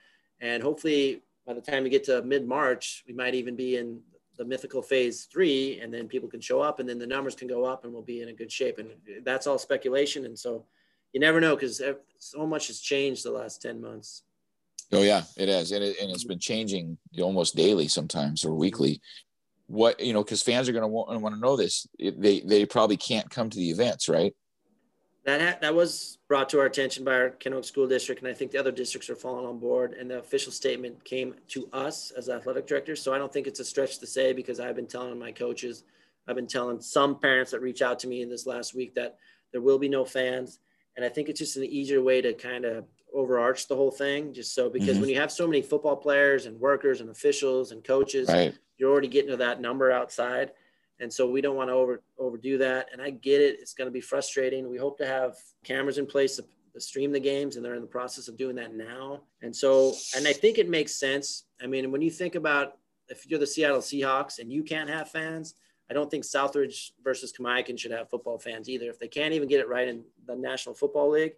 And 0.41 0.61
hopefully 0.61 1.21
by 1.45 1.53
the 1.53 1.61
time 1.61 1.83
we 1.83 1.89
get 1.89 2.03
to 2.05 2.21
mid 2.23 2.47
March, 2.47 3.03
we 3.07 3.13
might 3.13 3.35
even 3.35 3.55
be 3.55 3.77
in 3.77 4.01
the 4.37 4.45
mythical 4.45 4.81
phase 4.81 5.25
three, 5.25 5.79
and 5.79 5.93
then 5.93 6.07
people 6.07 6.27
can 6.27 6.41
show 6.41 6.59
up, 6.59 6.79
and 6.79 6.89
then 6.89 6.99
the 6.99 7.07
numbers 7.07 7.35
can 7.35 7.47
go 7.47 7.63
up, 7.63 7.83
and 7.83 7.93
we'll 7.93 8.01
be 8.01 8.21
in 8.21 8.29
a 8.29 8.33
good 8.33 8.51
shape. 8.51 8.79
And 8.79 8.89
that's 9.23 9.47
all 9.47 9.57
speculation, 9.57 10.25
and 10.25 10.37
so 10.37 10.65
you 11.13 11.19
never 11.19 11.39
know 11.39 11.55
because 11.55 11.81
so 12.19 12.45
much 12.45 12.67
has 12.67 12.79
changed 12.79 13.23
the 13.23 13.31
last 13.31 13.61
ten 13.61 13.79
months. 13.79 14.23
Oh 14.91 15.03
yeah, 15.03 15.23
it 15.37 15.47
has, 15.49 15.71
and, 15.71 15.83
it, 15.83 15.97
and 16.01 16.11
it's 16.11 16.25
been 16.25 16.39
changing 16.39 16.97
almost 17.19 17.55
daily 17.55 17.87
sometimes 17.87 18.43
or 18.43 18.53
weekly. 18.53 19.01
What 19.67 19.99
you 19.99 20.13
know, 20.13 20.23
because 20.23 20.43
fans 20.43 20.69
are 20.69 20.73
going 20.73 20.83
to 20.83 20.87
want, 20.87 21.19
want 21.21 21.35
to 21.35 21.41
know 21.41 21.55
this. 21.55 21.87
They 21.99 22.41
they 22.41 22.65
probably 22.65 22.97
can't 22.97 23.29
come 23.29 23.49
to 23.49 23.57
the 23.57 23.71
events, 23.71 24.07
right? 24.07 24.33
that 25.25 25.41
ha- 25.41 25.57
that 25.59 25.73
was 25.73 26.19
brought 26.27 26.49
to 26.49 26.59
our 26.59 26.67
attention 26.67 27.03
by 27.03 27.13
our 27.13 27.29
Kennewick 27.31 27.65
School 27.65 27.87
District, 27.87 28.21
and 28.21 28.29
I 28.29 28.33
think 28.33 28.51
the 28.51 28.59
other 28.59 28.71
districts 28.71 29.09
are 29.09 29.15
falling 29.15 29.45
on 29.45 29.59
board. 29.59 29.93
And 29.93 30.09
the 30.09 30.19
official 30.19 30.51
statement 30.51 31.03
came 31.03 31.33
to 31.49 31.67
us 31.73 32.11
as 32.11 32.29
athletic 32.29 32.67
directors, 32.67 33.01
so 33.01 33.13
I 33.13 33.17
don't 33.17 33.33
think 33.33 33.47
it's 33.47 33.59
a 33.59 33.65
stretch 33.65 33.99
to 33.99 34.07
say 34.07 34.33
because 34.33 34.59
I've 34.59 34.75
been 34.75 34.87
telling 34.87 35.17
my 35.17 35.31
coaches, 35.31 35.83
I've 36.27 36.35
been 36.35 36.47
telling 36.47 36.79
some 36.79 37.19
parents 37.19 37.51
that 37.51 37.61
reach 37.61 37.81
out 37.81 37.99
to 37.99 38.07
me 38.07 38.21
in 38.21 38.29
this 38.29 38.45
last 38.45 38.75
week 38.75 38.93
that 38.95 39.17
there 39.51 39.61
will 39.61 39.79
be 39.79 39.89
no 39.89 40.05
fans, 40.05 40.59
and 40.95 41.03
I 41.03 41.09
think 41.09 41.27
it's 41.27 41.39
just 41.39 41.57
an 41.57 41.65
easier 41.65 42.03
way 42.03 42.21
to 42.21 42.33
kind 42.33 42.63
of 42.63 42.85
overarch 43.11 43.67
the 43.67 43.75
whole 43.75 43.91
thing, 43.91 44.31
just 44.31 44.53
so 44.53 44.69
because 44.69 44.89
mm-hmm. 44.89 45.01
when 45.01 45.09
you 45.09 45.19
have 45.19 45.31
so 45.31 45.47
many 45.47 45.63
football 45.63 45.95
players 45.95 46.45
and 46.45 46.59
workers 46.59 47.01
and 47.01 47.09
officials 47.09 47.71
and 47.71 47.83
coaches, 47.83 48.29
right. 48.29 48.55
You're 48.77 48.91
already 48.91 49.07
getting 49.07 49.31
to 49.31 49.37
that 49.37 49.61
number 49.61 49.91
outside. 49.91 50.51
And 50.99 51.11
so 51.11 51.29
we 51.29 51.41
don't 51.41 51.55
want 51.55 51.69
to 51.69 51.73
over 51.73 52.01
overdo 52.17 52.57
that. 52.59 52.87
And 52.93 53.01
I 53.01 53.09
get 53.09 53.41
it. 53.41 53.57
It's 53.59 53.73
going 53.73 53.87
to 53.87 53.91
be 53.91 54.01
frustrating. 54.01 54.69
We 54.69 54.77
hope 54.77 54.97
to 54.99 55.07
have 55.07 55.35
cameras 55.63 55.97
in 55.97 56.05
place 56.05 56.37
to, 56.37 56.45
to 56.73 56.79
stream 56.79 57.11
the 57.11 57.19
games, 57.19 57.55
and 57.55 57.65
they're 57.65 57.75
in 57.75 57.81
the 57.81 57.87
process 57.87 58.27
of 58.27 58.37
doing 58.37 58.55
that 58.55 58.73
now. 58.73 59.21
And 59.41 59.53
so, 59.53 59.93
and 60.15 60.27
I 60.27 60.33
think 60.33 60.57
it 60.57 60.69
makes 60.69 60.93
sense. 60.93 61.45
I 61.61 61.67
mean, 61.67 61.91
when 61.91 62.01
you 62.01 62.11
think 62.11 62.35
about 62.35 62.77
if 63.09 63.29
you're 63.29 63.39
the 63.39 63.47
Seattle 63.47 63.79
Seahawks 63.79 64.39
and 64.39 64.51
you 64.51 64.63
can't 64.63 64.89
have 64.89 65.09
fans, 65.09 65.55
I 65.89 65.93
don't 65.93 66.09
think 66.09 66.23
Southridge 66.23 66.91
versus 67.03 67.33
Kamiakin 67.37 67.77
should 67.77 67.91
have 67.91 68.09
football 68.09 68.39
fans 68.39 68.69
either. 68.69 68.89
If 68.89 68.97
they 68.97 69.07
can't 69.07 69.33
even 69.33 69.47
get 69.47 69.59
it 69.59 69.67
right 69.67 69.87
in 69.87 70.03
the 70.25 70.35
National 70.35 70.73
Football 70.73 71.11
League 71.11 71.33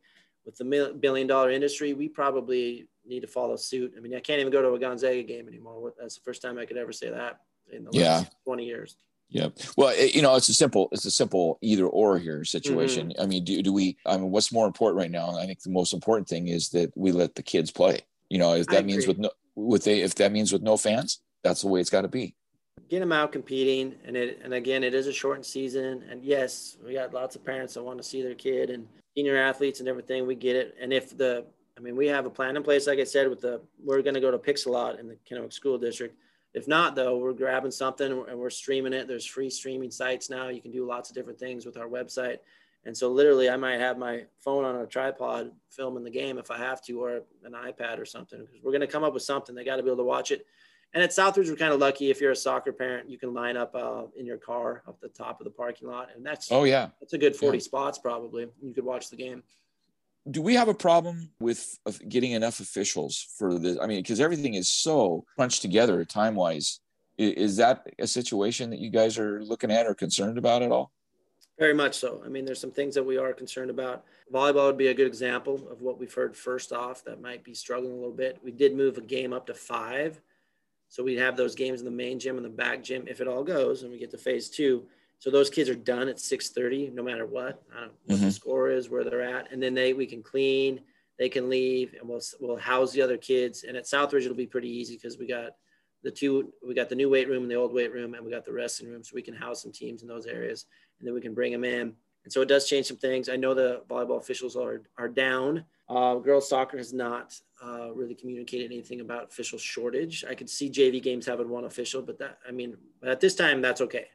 with 0.45 0.55
the 0.55 0.95
billion 0.99 1.27
dollar 1.27 1.51
industry, 1.51 1.93
we 1.93 2.07
probably 2.07 2.87
need 3.07 3.21
to 3.21 3.27
follow 3.27 3.55
suit. 3.55 3.93
I 3.97 3.99
mean, 3.99 4.15
I 4.15 4.19
can't 4.19 4.39
even 4.39 4.51
go 4.51 4.61
to 4.61 4.73
a 4.73 4.79
Gonzaga 4.79 5.23
game 5.23 5.47
anymore. 5.47 5.93
That's 5.99 6.15
the 6.15 6.21
first 6.21 6.41
time 6.41 6.57
I 6.57 6.65
could 6.65 6.77
ever 6.77 6.91
say 6.91 7.09
that 7.09 7.41
in 7.71 7.85
the 7.85 7.91
yeah. 7.93 8.17
last 8.17 8.35
20 8.45 8.65
years. 8.65 8.95
Yeah. 9.29 9.49
Well, 9.75 9.89
it, 9.89 10.15
you 10.15 10.21
know, 10.21 10.35
it's 10.35 10.49
a 10.49 10.53
simple, 10.53 10.87
it's 10.91 11.05
a 11.05 11.11
simple 11.11 11.57
either 11.61 11.85
or 11.85 12.17
here 12.17 12.45
situation. 12.45 13.09
Mm-hmm. 13.09 13.21
I 13.21 13.25
mean, 13.25 13.43
do, 13.43 13.61
do 13.61 13.73
we, 13.73 13.97
I 14.05 14.17
mean, 14.17 14.31
what's 14.31 14.51
more 14.51 14.65
important 14.65 14.99
right 14.99 15.11
now? 15.11 15.37
I 15.37 15.45
think 15.45 15.61
the 15.61 15.69
most 15.69 15.93
important 15.93 16.27
thing 16.27 16.47
is 16.47 16.69
that 16.69 16.91
we 16.95 17.11
let 17.11 17.35
the 17.35 17.43
kids 17.43 17.69
play, 17.69 17.99
you 18.29 18.37
know, 18.37 18.53
if 18.53 18.67
that 18.67 18.85
means 18.85 19.05
with 19.05 19.17
no, 19.17 19.29
with 19.55 19.87
a, 19.87 20.01
if 20.01 20.15
that 20.15 20.31
means 20.31 20.53
with 20.53 20.61
no 20.61 20.77
fans, 20.77 21.19
that's 21.43 21.61
the 21.61 21.67
way 21.67 21.81
it's 21.81 21.89
got 21.89 22.01
to 22.01 22.07
be. 22.07 22.35
Get 22.89 22.99
them 22.99 23.11
out 23.11 23.33
competing. 23.33 23.95
And 24.05 24.15
it, 24.15 24.39
and 24.43 24.53
again, 24.53 24.83
it 24.83 24.93
is 24.93 25.07
a 25.07 25.13
shortened 25.13 25.45
season. 25.45 26.03
And 26.09 26.23
yes, 26.23 26.77
we 26.85 26.93
got 26.93 27.13
lots 27.13 27.35
of 27.35 27.43
parents 27.43 27.73
that 27.73 27.83
want 27.83 27.97
to 27.97 28.03
see 28.03 28.21
their 28.21 28.35
kid 28.35 28.69
and 28.69 28.87
senior 29.15 29.35
athletes 29.35 29.81
and 29.81 29.89
everything. 29.89 30.25
We 30.25 30.35
get 30.35 30.55
it. 30.55 30.75
And 30.79 30.93
if 30.93 31.17
the, 31.17 31.45
I 31.77 31.79
mean, 31.79 31.95
we 31.95 32.07
have 32.07 32.25
a 32.25 32.29
plan 32.29 32.57
in 32.57 32.63
place, 32.63 32.87
like 32.87 32.99
I 32.99 33.03
said, 33.03 33.29
with 33.29 33.41
the, 33.41 33.61
we're 33.83 34.01
going 34.01 34.15
to 34.15 34.19
go 34.19 34.31
to 34.31 34.37
Pixellot 34.39 34.99
in 34.99 35.07
the 35.07 35.17
Kennewick 35.29 35.53
School 35.53 35.77
District 35.77 36.17
if 36.57 36.67
not, 36.67 36.95
though, 36.95 37.17
we're 37.17 37.33
grabbing 37.33 37.69
something 37.69 38.11
and 38.27 38.39
we're 38.39 38.49
streaming 38.49 38.91
it. 38.91 39.07
There's 39.07 39.25
free 39.25 39.49
streaming 39.49 39.91
sites 39.91 40.27
now. 40.27 40.47
You 40.47 40.59
can 40.59 40.71
do 40.71 40.87
lots 40.87 41.09
of 41.09 41.15
different 41.15 41.37
things 41.37 41.67
with 41.67 41.77
our 41.77 41.87
website. 41.87 42.37
And 42.85 42.97
so, 42.97 43.11
literally, 43.11 43.47
I 43.47 43.57
might 43.57 43.79
have 43.79 43.97
my 43.99 44.23
phone 44.39 44.65
on 44.65 44.77
a 44.77 44.87
tripod 44.87 45.51
filming 45.69 46.03
the 46.03 46.09
game 46.09 46.39
if 46.39 46.49
I 46.49 46.57
have 46.57 46.81
to, 46.83 47.03
or 47.03 47.21
an 47.43 47.53
iPad 47.53 47.99
or 47.99 48.05
something, 48.05 48.39
because 48.39 48.63
we're 48.63 48.71
going 48.71 48.81
to 48.81 48.87
come 48.87 49.03
up 49.03 49.13
with 49.13 49.23
something. 49.23 49.53
They 49.53 49.63
got 49.63 49.75
to 49.75 49.83
be 49.83 49.89
able 49.89 49.97
to 49.97 50.03
watch 50.03 50.31
it. 50.31 50.47
And 50.93 51.03
at 51.03 51.11
Southridge, 51.11 51.49
we're 51.49 51.57
kind 51.57 51.73
of 51.73 51.79
lucky. 51.79 52.09
If 52.09 52.21
you're 52.21 52.31
a 52.31 52.35
soccer 52.35 52.71
parent, 52.71 53.09
you 53.09 53.19
can 53.19 53.35
line 53.35 53.55
up 53.55 53.75
uh, 53.75 54.03
in 54.17 54.25
your 54.25 54.37
car 54.37 54.83
up 54.87 54.99
the 54.99 55.09
top 55.09 55.39
of 55.39 55.43
the 55.43 55.51
parking 55.51 55.89
lot, 55.89 56.09
and 56.15 56.25
that's 56.25 56.51
oh 56.51 56.63
yeah, 56.63 56.89
that's 56.99 57.13
a 57.13 57.17
good 57.19 57.35
40 57.35 57.57
yeah. 57.57 57.63
spots 57.63 57.99
probably. 57.99 58.47
You 58.63 58.73
could 58.73 58.85
watch 58.85 59.09
the 59.09 59.17
game 59.17 59.43
do 60.29 60.41
we 60.41 60.55
have 60.55 60.67
a 60.67 60.73
problem 60.73 61.29
with 61.39 61.79
getting 62.07 62.31
enough 62.31 62.59
officials 62.59 63.27
for 63.37 63.57
this? 63.59 63.77
I 63.81 63.87
mean, 63.87 63.99
because 63.99 64.19
everything 64.19 64.55
is 64.55 64.69
so 64.69 65.25
crunched 65.35 65.61
together 65.61 66.03
time 66.05 66.35
wise. 66.35 66.79
Is 67.17 67.57
that 67.57 67.87
a 67.97 68.05
situation 68.05 68.69
that 68.69 68.79
you 68.79 68.91
guys 68.91 69.17
are 69.17 69.43
looking 69.43 69.71
at 69.71 69.87
or 69.87 69.95
concerned 69.95 70.37
about 70.37 70.61
at 70.61 70.71
all? 70.71 70.91
Very 71.57 71.73
much 71.73 71.95
so. 71.95 72.21
I 72.23 72.29
mean, 72.29 72.45
there's 72.45 72.59
some 72.59 72.71
things 72.71 72.93
that 72.93 73.03
we 73.03 73.17
are 73.17 73.33
concerned 73.33 73.71
about. 73.71 74.03
Volleyball 74.31 74.67
would 74.67 74.77
be 74.77 74.87
a 74.87 74.93
good 74.93 75.07
example 75.07 75.67
of 75.71 75.81
what 75.81 75.99
we've 75.99 76.13
heard 76.13 76.35
first 76.35 76.71
off 76.71 77.03
that 77.05 77.19
might 77.19 77.43
be 77.43 77.55
struggling 77.55 77.93
a 77.93 77.95
little 77.95 78.11
bit. 78.11 78.37
We 78.43 78.51
did 78.51 78.75
move 78.75 78.99
a 78.99 79.01
game 79.01 79.33
up 79.33 79.47
to 79.47 79.55
five. 79.55 80.21
So 80.89 81.03
we'd 81.03 81.17
have 81.17 81.35
those 81.35 81.55
games 81.55 81.79
in 81.79 81.85
the 81.85 81.91
main 81.91 82.19
gym 82.19 82.35
and 82.37 82.45
the 82.45 82.49
back 82.49 82.83
gym 82.83 83.07
if 83.07 83.19
it 83.19 83.27
all 83.27 83.43
goes 83.43 83.81
and 83.81 83.91
we 83.91 83.97
get 83.97 84.11
to 84.11 84.17
phase 84.17 84.49
two. 84.49 84.85
So 85.19 85.31
those 85.31 85.49
kids 85.49 85.69
are 85.69 85.75
done 85.75 86.07
at 86.07 86.17
6:30, 86.17 86.93
no 86.93 87.03
matter 87.03 87.25
what. 87.25 87.63
I 87.75 87.81
don't 87.81 87.87
know 87.87 87.93
what 88.05 88.15
mm-hmm. 88.17 88.25
the 88.25 88.31
score 88.31 88.69
is, 88.69 88.89
where 88.89 89.03
they're 89.03 89.21
at, 89.21 89.51
and 89.51 89.61
then 89.61 89.73
they 89.73 89.93
we 89.93 90.05
can 90.05 90.21
clean, 90.21 90.81
they 91.17 91.29
can 91.29 91.49
leave, 91.49 91.95
and 91.99 92.07
we'll 92.07 92.21
we'll 92.39 92.57
house 92.57 92.91
the 92.91 93.01
other 93.01 93.17
kids. 93.17 93.63
And 93.63 93.75
at 93.75 93.85
Southridge, 93.85 94.23
it'll 94.23 94.35
be 94.35 94.45
pretty 94.45 94.69
easy 94.69 94.95
because 94.95 95.17
we 95.17 95.27
got 95.27 95.55
the 96.03 96.11
two, 96.11 96.53
we 96.65 96.75
got 96.75 96.89
the 96.89 96.95
new 96.95 97.09
weight 97.09 97.27
room 97.27 97.43
and 97.43 97.51
the 97.51 97.55
old 97.55 97.73
weight 97.73 97.91
room, 97.91 98.13
and 98.13 98.23
we 98.23 98.31
got 98.31 98.45
the 98.45 98.53
resting 98.53 98.89
room, 98.89 99.03
so 99.03 99.15
we 99.15 99.23
can 99.23 99.33
house 99.33 99.63
some 99.63 99.71
teams 99.71 100.03
in 100.03 100.07
those 100.07 100.27
areas, 100.27 100.65
and 100.99 101.07
then 101.07 101.15
we 101.15 101.21
can 101.21 101.33
bring 101.33 101.51
them 101.51 101.63
in. 101.63 101.93
And 102.23 102.33
so 102.33 102.41
it 102.41 102.49
does 102.49 102.67
change 102.67 102.87
some 102.87 102.97
things. 102.97 103.29
I 103.29 103.37
know 103.37 103.53
the 103.53 103.81
volleyball 103.89 104.19
officials 104.19 104.55
are 104.55 104.83
are 104.99 105.09
down. 105.09 105.65
Uh, 105.89 106.15
girls 106.15 106.49
soccer 106.49 106.77
has 106.77 106.93
not 106.93 107.33
uh, 107.63 107.91
really 107.93 108.13
communicated 108.13 108.65
anything 108.65 108.99
about 108.99 109.29
official 109.29 109.57
shortage. 109.57 110.25
I 110.29 110.35
could 110.35 110.49
see 110.49 110.69
JV 110.69 111.01
games 111.01 111.25
having 111.25 111.49
one 111.49 111.63
official, 111.63 112.03
but 112.03 112.19
that 112.19 112.37
I 112.47 112.51
mean, 112.51 112.77
at 113.03 113.19
this 113.19 113.33
time, 113.33 113.61
that's 113.61 113.81
okay 113.81 114.07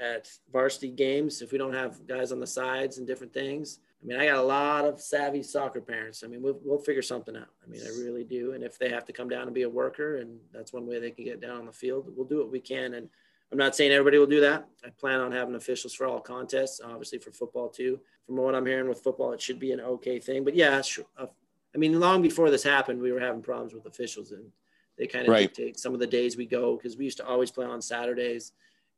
at 0.00 0.28
varsity 0.52 0.90
games 0.90 1.42
if 1.42 1.52
we 1.52 1.58
don't 1.58 1.74
have 1.74 2.06
guys 2.06 2.32
on 2.32 2.40
the 2.40 2.46
sides 2.46 2.98
and 2.98 3.06
different 3.06 3.32
things. 3.32 3.78
I 4.02 4.06
mean, 4.06 4.20
I 4.20 4.26
got 4.26 4.36
a 4.36 4.42
lot 4.42 4.84
of 4.84 5.00
savvy 5.00 5.42
soccer 5.42 5.80
parents. 5.80 6.22
I 6.24 6.26
mean, 6.26 6.42
we'll, 6.42 6.58
we'll 6.62 6.78
figure 6.78 7.00
something 7.00 7.36
out. 7.36 7.48
I 7.64 7.70
mean, 7.70 7.80
I 7.82 7.88
really 7.88 8.24
do. 8.24 8.52
And 8.52 8.62
if 8.62 8.78
they 8.78 8.90
have 8.90 9.06
to 9.06 9.12
come 9.12 9.30
down 9.30 9.44
and 9.44 9.54
be 9.54 9.62
a 9.62 9.68
worker, 9.68 10.18
and 10.18 10.38
that's 10.52 10.72
one 10.74 10.86
way 10.86 10.98
they 10.98 11.10
can 11.10 11.24
get 11.24 11.40
down 11.40 11.56
on 11.56 11.66
the 11.66 11.72
field, 11.72 12.12
we'll 12.14 12.26
do 12.26 12.38
what 12.38 12.50
we 12.50 12.60
can. 12.60 12.94
And 12.94 13.08
I'm 13.50 13.58
not 13.58 13.76
saying 13.76 13.92
everybody 13.92 14.18
will 14.18 14.26
do 14.26 14.40
that. 14.40 14.66
I 14.84 14.90
plan 14.90 15.20
on 15.20 15.32
having 15.32 15.54
officials 15.54 15.94
for 15.94 16.06
all 16.06 16.20
contests, 16.20 16.80
obviously 16.84 17.18
for 17.18 17.30
football 17.30 17.68
too. 17.68 18.00
From 18.26 18.36
what 18.36 18.54
I'm 18.54 18.66
hearing 18.66 18.88
with 18.88 19.00
football, 19.00 19.32
it 19.32 19.40
should 19.40 19.58
be 19.58 19.72
an 19.72 19.80
okay 19.80 20.18
thing. 20.18 20.44
But 20.44 20.54
yeah, 20.54 20.82
uh, 21.16 21.26
I 21.74 21.78
mean, 21.78 21.98
long 21.98 22.20
before 22.20 22.50
this 22.50 22.62
happened, 22.62 23.00
we 23.00 23.12
were 23.12 23.20
having 23.20 23.42
problems 23.42 23.74
with 23.74 23.86
officials, 23.86 24.32
and 24.32 24.44
they 24.98 25.06
kind 25.06 25.26
of 25.26 25.32
right. 25.32 25.54
dictate 25.54 25.78
some 25.78 25.94
of 25.94 26.00
the 26.00 26.06
days 26.06 26.36
we 26.36 26.46
go 26.46 26.76
because 26.76 26.96
we 26.96 27.04
used 27.04 27.18
to 27.18 27.26
always 27.26 27.50
play 27.50 27.66
on 27.66 27.80
Saturdays, 27.80 28.52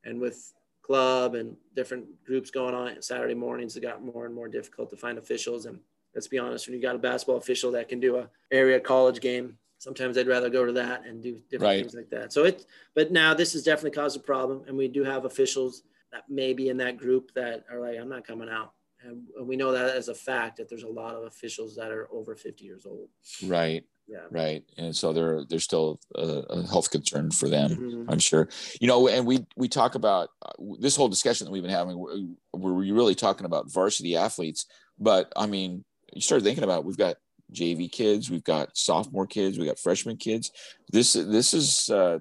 and 0.05 0.21
with 0.21 0.53
club 0.87 1.35
and 1.35 1.57
different 1.75 2.07
groups 2.25 2.51
going 2.51 2.75
on 2.75 3.03
Saturday 3.03 3.35
mornings, 3.35 3.77
it 3.77 3.81
got 3.81 4.05
more 4.05 4.25
and 4.25 4.35
more 4.35 4.49
difficult 4.49 4.89
to 4.91 4.97
find 4.97 5.19
officials. 5.19 5.67
And 5.67 5.81
let's 6.15 6.29
be 6.29 6.39
honest, 6.39 6.67
when 6.67 6.77
you 6.77 6.83
got 6.83 6.95
a 6.95 6.99
basketball 6.99 7.37
official 7.37 7.73
that 7.73 7.89
can 7.89 8.01
do 8.01 8.17
a 8.19 8.29
area 8.53 8.79
college 8.79 9.21
game, 9.21 9.59
sometimes 9.79 10.17
I'd 10.17 10.29
rather 10.29 10.49
go 10.49 10.65
to 10.65 10.73
that 10.73 11.05
and 11.05 11.23
do 11.23 11.41
different 11.51 11.71
right. 11.71 11.81
things 11.81 11.95
like 11.95 12.11
that. 12.11 12.33
So 12.33 12.45
it, 12.45 12.67
but 12.95 13.11
now 13.11 13.35
this 13.35 13.53
has 13.53 13.63
definitely 13.63 13.91
caused 13.91 14.17
a 14.17 14.21
problem, 14.21 14.63
and 14.67 14.77
we 14.77 14.89
do 14.89 15.05
have 15.05 15.25
officials 15.25 15.83
that 16.13 16.31
may 16.31 16.53
be 16.53 16.69
in 16.69 16.77
that 16.79 16.97
group 16.97 17.33
that 17.35 17.65
are 17.71 17.81
like, 17.81 17.99
I'm 17.99 18.09
not 18.09 18.27
coming 18.27 18.49
out. 18.49 18.73
And 19.03 19.25
we 19.47 19.57
know 19.57 19.73
that 19.73 19.95
as 19.95 20.09
a 20.09 20.15
fact 20.15 20.57
that 20.57 20.69
there's 20.69 20.83
a 20.83 20.89
lot 20.89 21.15
of 21.15 21.25
officials 21.25 21.77
that 21.77 21.91
are 21.91 22.09
over 22.11 22.35
50 22.35 22.65
years 22.65 22.87
old. 22.87 23.09
Right. 23.45 23.85
Yeah. 24.09 24.21
Right. 24.31 24.63
And 24.77 24.95
so 24.95 25.13
they're 25.13 25.45
they're 25.45 25.59
still 25.59 25.99
a, 26.15 26.45
a 26.51 26.67
health 26.67 26.91
concern 26.91 27.33
for 27.33 27.49
them, 27.49 27.71
mm-hmm. 27.71 28.11
I'm 28.11 28.21
sure. 28.21 28.49
You 28.81 28.87
know, 28.87 29.09
and 29.09 29.27
we 29.27 29.45
we 29.57 29.69
talk 29.69 29.97
about 29.97 30.29
uh, 30.43 30.53
this 30.79 30.95
whole 30.95 31.09
discussion 31.09 31.45
that 31.45 31.51
we've 31.51 31.63
been 31.63 31.73
having. 31.73 31.99
We're, 31.99 32.25
we're 32.53 32.95
really 32.95 33.17
talking 33.17 33.47
about 33.47 33.71
varsity 33.71 34.17
athletes, 34.17 34.67
but 34.99 35.33
I 35.37 35.47
mean, 35.47 35.85
you 36.13 36.21
start 36.21 36.43
thinking 36.43 36.63
about 36.63 36.85
we've 36.85 36.97
got 36.97 37.17
JV 37.53 37.91
kids, 37.91 38.31
we've 38.31 38.45
got 38.45 38.77
sophomore 38.77 39.27
kids, 39.27 39.59
we 39.59 39.67
got 39.67 39.79
freshman 39.79 40.17
kids. 40.17 40.53
This 40.93 41.15
this 41.15 41.53
is 41.53 41.91
uh, 41.91 42.21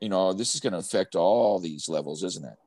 you 0.00 0.10
know 0.10 0.34
this 0.34 0.54
is 0.54 0.60
going 0.60 0.74
to 0.74 0.78
affect 0.78 1.16
all 1.16 1.58
these 1.58 1.88
levels, 1.88 2.24
isn't 2.24 2.44
it? 2.44 2.58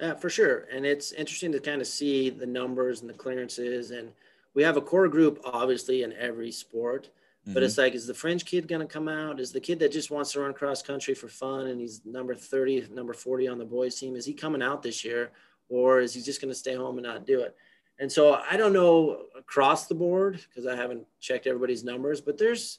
Yeah, 0.00 0.14
for 0.14 0.28
sure. 0.28 0.66
And 0.72 0.84
it's 0.84 1.12
interesting 1.12 1.52
to 1.52 1.60
kind 1.60 1.80
of 1.80 1.86
see 1.86 2.30
the 2.30 2.46
numbers 2.46 3.00
and 3.00 3.08
the 3.08 3.14
clearances. 3.14 3.90
And 3.90 4.12
we 4.54 4.62
have 4.62 4.76
a 4.76 4.80
core 4.80 5.08
group, 5.08 5.40
obviously, 5.44 6.02
in 6.02 6.12
every 6.14 6.50
sport. 6.50 7.10
But 7.46 7.56
mm-hmm. 7.56 7.62
it's 7.64 7.76
like, 7.76 7.94
is 7.94 8.06
the 8.06 8.14
French 8.14 8.46
kid 8.46 8.66
going 8.66 8.80
to 8.80 8.92
come 8.92 9.06
out? 9.06 9.38
Is 9.38 9.52
the 9.52 9.60
kid 9.60 9.78
that 9.80 9.92
just 9.92 10.10
wants 10.10 10.32
to 10.32 10.40
run 10.40 10.54
cross 10.54 10.80
country 10.80 11.12
for 11.14 11.28
fun 11.28 11.66
and 11.66 11.78
he's 11.78 12.00
number 12.06 12.34
30, 12.34 12.88
number 12.92 13.12
40 13.12 13.48
on 13.48 13.58
the 13.58 13.66
boys 13.66 13.96
team, 13.96 14.16
is 14.16 14.24
he 14.24 14.32
coming 14.32 14.62
out 14.62 14.82
this 14.82 15.04
year? 15.04 15.30
Or 15.68 16.00
is 16.00 16.14
he 16.14 16.22
just 16.22 16.40
going 16.40 16.52
to 16.52 16.58
stay 16.58 16.74
home 16.74 16.96
and 16.96 17.06
not 17.06 17.26
do 17.26 17.40
it? 17.40 17.54
And 17.98 18.10
so 18.10 18.34
I 18.50 18.56
don't 18.56 18.72
know 18.72 19.24
across 19.36 19.86
the 19.86 19.94
board 19.94 20.40
because 20.48 20.66
I 20.66 20.74
haven't 20.74 21.06
checked 21.20 21.46
everybody's 21.46 21.84
numbers, 21.84 22.20
but 22.20 22.38
there's, 22.38 22.78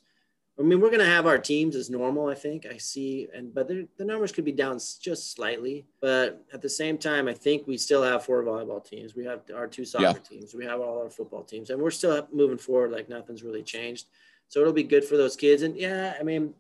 I 0.60 0.64
mean, 0.64 0.82
we're 0.82 0.90
going 0.90 1.00
to 1.00 1.06
have 1.06 1.26
our 1.26 1.38
teams 1.38 1.76
as 1.76 1.90
normal, 1.90 2.28
I 2.28 2.36
think. 2.36 2.66
I 2.66 2.78
see, 2.78 3.28
and 3.34 3.54
but 3.54 3.68
the 3.68 3.88
numbers 4.00 4.32
could 4.32 4.46
be 4.46 4.52
down 4.52 4.80
just 5.02 5.34
slightly. 5.34 5.86
But 6.02 6.44
at 6.54 6.62
the 6.62 6.70
same 6.70 6.98
time, 6.98 7.28
I 7.28 7.34
think 7.34 7.68
we 7.68 7.78
still 7.78 8.04
have 8.04 8.26
four 8.26 8.44
volleyball 8.44 8.84
teams. 8.84 9.16
We 9.16 9.26
have 9.26 9.42
our 9.54 9.68
two 9.68 9.86
soccer 9.86 10.06
yeah. 10.06 10.14
teams. 10.14 10.54
We 10.54 10.66
have 10.66 10.82
all 10.82 11.02
our 11.02 11.10
football 11.10 11.44
teams, 11.44 11.70
and 11.70 11.82
we're 11.82 11.92
still 11.92 12.28
moving 12.34 12.58
forward 12.58 12.92
like 12.92 13.10
nothing's 13.10 13.44
really 13.44 13.64
changed. 13.64 14.08
So 14.48 14.62
it'll 14.62 14.74
be 14.74 14.84
good 14.84 15.04
for 15.04 15.18
those 15.18 15.36
kids. 15.36 15.64
And 15.64 15.76
yeah, 15.76 16.16
I 16.20 16.24
mean, 16.24 16.54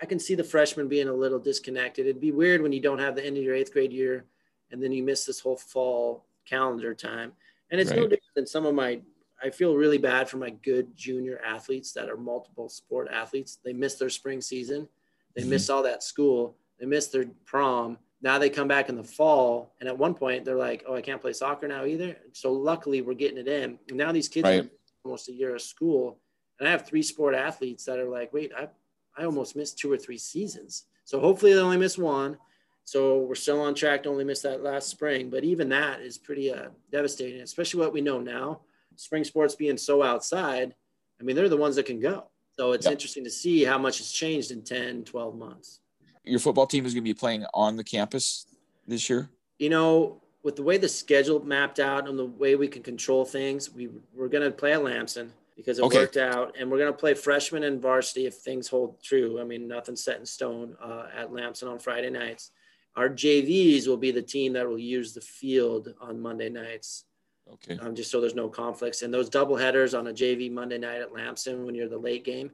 I 0.00 0.06
can 0.06 0.18
see 0.18 0.34
the 0.34 0.44
freshmen 0.44 0.88
being 0.88 1.08
a 1.08 1.12
little 1.12 1.38
disconnected. 1.38 2.06
It'd 2.06 2.20
be 2.20 2.32
weird 2.32 2.62
when 2.62 2.72
you 2.72 2.80
don't 2.80 2.98
have 2.98 3.16
the 3.16 3.24
end 3.24 3.36
of 3.36 3.42
your 3.42 3.54
eighth 3.54 3.72
grade 3.72 3.92
year 3.92 4.26
and 4.70 4.82
then 4.82 4.92
you 4.92 5.02
miss 5.02 5.24
this 5.24 5.40
whole 5.40 5.56
fall 5.56 6.26
calendar 6.46 6.94
time. 6.94 7.32
And 7.70 7.80
it's 7.80 7.90
right. 7.90 8.00
no 8.00 8.02
different 8.04 8.34
than 8.34 8.46
some 8.46 8.66
of 8.66 8.74
my, 8.74 9.00
I 9.42 9.50
feel 9.50 9.74
really 9.74 9.98
bad 9.98 10.28
for 10.28 10.38
my 10.38 10.50
good 10.50 10.96
junior 10.96 11.40
athletes 11.44 11.92
that 11.92 12.08
are 12.08 12.16
multiple 12.16 12.68
sport 12.68 13.08
athletes. 13.12 13.58
They 13.64 13.72
miss 13.72 13.96
their 13.96 14.10
spring 14.10 14.40
season, 14.40 14.88
they 15.34 15.42
mm-hmm. 15.42 15.50
miss 15.50 15.70
all 15.70 15.82
that 15.82 16.02
school, 16.02 16.56
they 16.78 16.86
miss 16.86 17.08
their 17.08 17.26
prom. 17.44 17.98
Now 18.20 18.38
they 18.38 18.50
come 18.50 18.66
back 18.66 18.88
in 18.88 18.96
the 18.96 19.04
fall, 19.04 19.74
and 19.78 19.88
at 19.88 19.96
one 19.96 20.12
point 20.12 20.44
they're 20.44 20.56
like, 20.56 20.82
"Oh, 20.88 20.96
I 20.96 21.00
can't 21.00 21.20
play 21.20 21.32
soccer 21.32 21.68
now 21.68 21.84
either." 21.84 22.16
So 22.32 22.52
luckily, 22.52 23.00
we're 23.00 23.14
getting 23.14 23.38
it 23.38 23.46
in. 23.46 23.78
And 23.88 23.96
now 23.96 24.10
these 24.10 24.26
kids 24.26 24.42
right. 24.42 24.68
almost 25.04 25.28
a 25.28 25.32
year 25.32 25.54
of 25.54 25.62
school, 25.62 26.18
and 26.58 26.68
I 26.68 26.72
have 26.72 26.86
three 26.86 27.02
sport 27.02 27.34
athletes 27.34 27.84
that 27.84 27.98
are 27.98 28.08
like, 28.08 28.32
wait, 28.32 28.52
I, 28.56 28.68
I 29.16 29.24
almost 29.24 29.56
missed 29.56 29.78
two 29.78 29.92
or 29.92 29.96
three 29.96 30.18
seasons. 30.18 30.84
So 31.04 31.20
hopefully 31.20 31.54
they 31.54 31.60
only 31.60 31.76
miss 31.76 31.96
one. 31.96 32.36
So 32.84 33.18
we're 33.18 33.34
still 33.34 33.60
on 33.60 33.74
track 33.74 34.02
to 34.02 34.08
only 34.08 34.24
miss 34.24 34.42
that 34.42 34.62
last 34.62 34.88
spring. 34.88 35.30
But 35.30 35.44
even 35.44 35.68
that 35.68 36.00
is 36.00 36.18
pretty 36.18 36.52
uh, 36.52 36.68
devastating, 36.90 37.42
especially 37.42 37.80
what 37.80 37.92
we 37.92 38.00
know 38.00 38.20
now. 38.20 38.60
Spring 38.96 39.24
sports 39.24 39.54
being 39.54 39.76
so 39.76 40.02
outside, 40.02 40.74
I 41.20 41.22
mean, 41.22 41.36
they're 41.36 41.48
the 41.48 41.56
ones 41.56 41.76
that 41.76 41.86
can 41.86 42.00
go. 42.00 42.24
So 42.56 42.72
it's 42.72 42.86
yep. 42.86 42.92
interesting 42.92 43.24
to 43.24 43.30
see 43.30 43.62
how 43.62 43.78
much 43.78 43.98
has 43.98 44.10
changed 44.10 44.50
in 44.50 44.62
10, 44.62 45.04
12 45.04 45.36
months. 45.36 45.80
Your 46.24 46.40
football 46.40 46.66
team 46.66 46.84
is 46.84 46.94
going 46.94 47.04
to 47.04 47.08
be 47.08 47.14
playing 47.14 47.44
on 47.54 47.76
the 47.76 47.84
campus 47.84 48.46
this 48.86 49.08
year? 49.08 49.30
You 49.58 49.70
know, 49.70 50.20
with 50.42 50.56
the 50.56 50.62
way 50.62 50.76
the 50.76 50.88
schedule 50.88 51.44
mapped 51.44 51.78
out 51.78 52.08
and 52.08 52.18
the 52.18 52.24
way 52.24 52.56
we 52.56 52.66
can 52.68 52.82
control 52.82 53.24
things, 53.24 53.72
we 53.72 53.88
we're 54.14 54.28
going 54.28 54.44
to 54.44 54.50
play 54.50 54.72
at 54.72 54.82
Lampson 54.82 55.32
because 55.58 55.80
it 55.80 55.82
okay. 55.82 55.98
worked 55.98 56.16
out, 56.16 56.54
and 56.56 56.70
we're 56.70 56.78
going 56.78 56.92
to 56.92 56.96
play 56.96 57.14
freshman 57.14 57.64
and 57.64 57.82
varsity 57.82 58.26
if 58.26 58.34
things 58.34 58.68
hold 58.68 59.02
true. 59.02 59.40
I 59.40 59.44
mean, 59.44 59.66
nothing's 59.66 60.04
set 60.04 60.20
in 60.20 60.24
stone 60.24 60.76
uh, 60.80 61.06
at 61.12 61.32
Lampson 61.32 61.66
on 61.66 61.80
Friday 61.80 62.10
nights. 62.10 62.52
Our 62.94 63.08
JVs 63.08 63.88
will 63.88 63.96
be 63.96 64.12
the 64.12 64.22
team 64.22 64.52
that 64.52 64.68
will 64.68 64.78
use 64.78 65.12
the 65.12 65.20
field 65.20 65.92
on 66.00 66.20
Monday 66.20 66.48
nights. 66.48 67.06
Okay. 67.52 67.76
Um, 67.76 67.96
just 67.96 68.12
so 68.12 68.20
there's 68.20 68.36
no 68.36 68.48
conflicts. 68.48 69.02
And 69.02 69.12
those 69.12 69.28
double 69.28 69.56
headers 69.56 69.94
on 69.94 70.06
a 70.06 70.12
JV 70.12 70.52
Monday 70.52 70.78
night 70.78 71.00
at 71.00 71.12
Lampson 71.12 71.66
when 71.66 71.74
you're 71.74 71.88
the 71.88 71.98
late 71.98 72.24
game. 72.24 72.52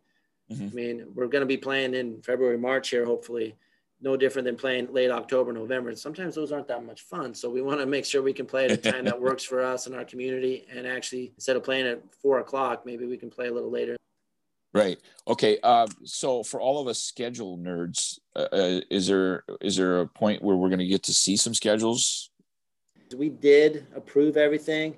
Mm-hmm. 0.51 0.67
I 0.67 0.71
mean, 0.71 1.07
we're 1.15 1.27
going 1.27 1.43
to 1.43 1.47
be 1.47 1.59
playing 1.59 1.93
in 1.93 2.23
February, 2.23 2.57
March 2.57 2.89
here, 2.89 3.05
hopefully 3.05 3.55
no 4.05 4.19
different 4.19 4.45
than 4.45 4.55
playing 4.55 4.93
late 4.93 5.11
October, 5.11 5.51
November. 5.53 5.97
Sometimes 5.97 6.35
those 6.35 6.53
aren't 6.53 6.69
that 6.69 6.85
much 6.85 7.01
fun. 7.01 7.35
So 7.35 7.49
we 7.49 7.63
want 7.63 7.81
to 7.81 7.87
make 7.87 8.05
sure 8.05 8.21
we 8.21 8.35
can 8.35 8.45
play 8.45 8.67
at 8.67 8.71
a 8.71 8.77
time 8.77 9.07
that 9.07 9.19
works 9.29 9.43
for 9.43 9.65
us 9.65 9.87
and 9.87 9.97
our 9.97 10.05
community. 10.05 10.67
And 10.71 10.87
actually, 10.87 11.33
instead 11.35 11.57
of 11.57 11.65
playing 11.65 11.87
at 11.87 12.03
four 12.21 12.39
o'clock, 12.39 12.85
maybe 12.85 13.07
we 13.07 13.17
can 13.17 13.31
play 13.31 13.49
a 13.49 13.53
little 13.53 13.71
later. 13.71 13.97
Right. 14.75 14.99
Okay. 15.27 15.59
Uh, 15.63 15.87
so 16.05 16.43
for 16.43 16.61
all 16.61 16.83
of 16.83 16.87
us 16.87 17.01
schedule 17.01 17.57
nerds, 17.57 18.19
uh, 18.37 18.49
uh 18.53 18.81
is 18.91 19.07
there 19.07 19.45
is 19.61 19.77
there 19.77 20.01
a 20.01 20.07
point 20.07 20.43
where 20.43 20.57
we're 20.57 20.69
going 20.69 20.81
to 20.81 20.87
get 20.87 21.05
to 21.05 21.15
see 21.15 21.37
some 21.37 21.55
schedules? 21.55 22.31
We 23.17 23.31
did 23.31 23.87
approve 23.95 24.37
everything, 24.37 24.97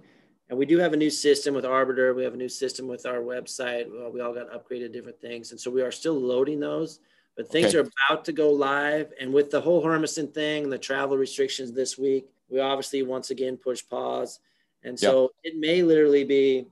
and 0.48 0.58
we 0.58 0.64
do 0.64 0.78
have 0.78 0.94
a 0.94 0.96
new 0.96 1.10
system 1.10 1.54
with 1.54 1.66
Arbiter. 1.66 2.14
We 2.14 2.24
have 2.24 2.32
a 2.32 2.38
new 2.38 2.48
system 2.48 2.88
with 2.88 3.04
our 3.04 3.18
website. 3.18 3.86
Well, 3.92 4.10
we 4.10 4.20
all 4.20 4.32
got 4.32 4.50
upgraded 4.50 4.92
different 4.92 5.20
things, 5.20 5.50
and 5.50 5.60
so 5.60 5.70
we 5.70 5.82
are 5.82 5.92
still 5.92 6.18
loading 6.18 6.58
those 6.58 7.00
but 7.36 7.50
things 7.50 7.74
okay. 7.74 7.78
are 7.78 7.90
about 8.10 8.24
to 8.24 8.32
go 8.32 8.50
live. 8.50 9.12
And 9.20 9.32
with 9.32 9.50
the 9.50 9.60
whole 9.60 9.82
Hermiston 9.82 10.32
thing 10.32 10.64
and 10.64 10.72
the 10.72 10.78
travel 10.78 11.16
restrictions 11.16 11.72
this 11.72 11.98
week, 11.98 12.28
we 12.48 12.60
obviously 12.60 13.02
once 13.02 13.30
again 13.30 13.56
push 13.56 13.82
pause. 13.88 14.40
And 14.82 14.98
so 14.98 15.30
yep. 15.44 15.54
it 15.54 15.58
may 15.58 15.82
literally 15.82 16.24
be, 16.24 16.66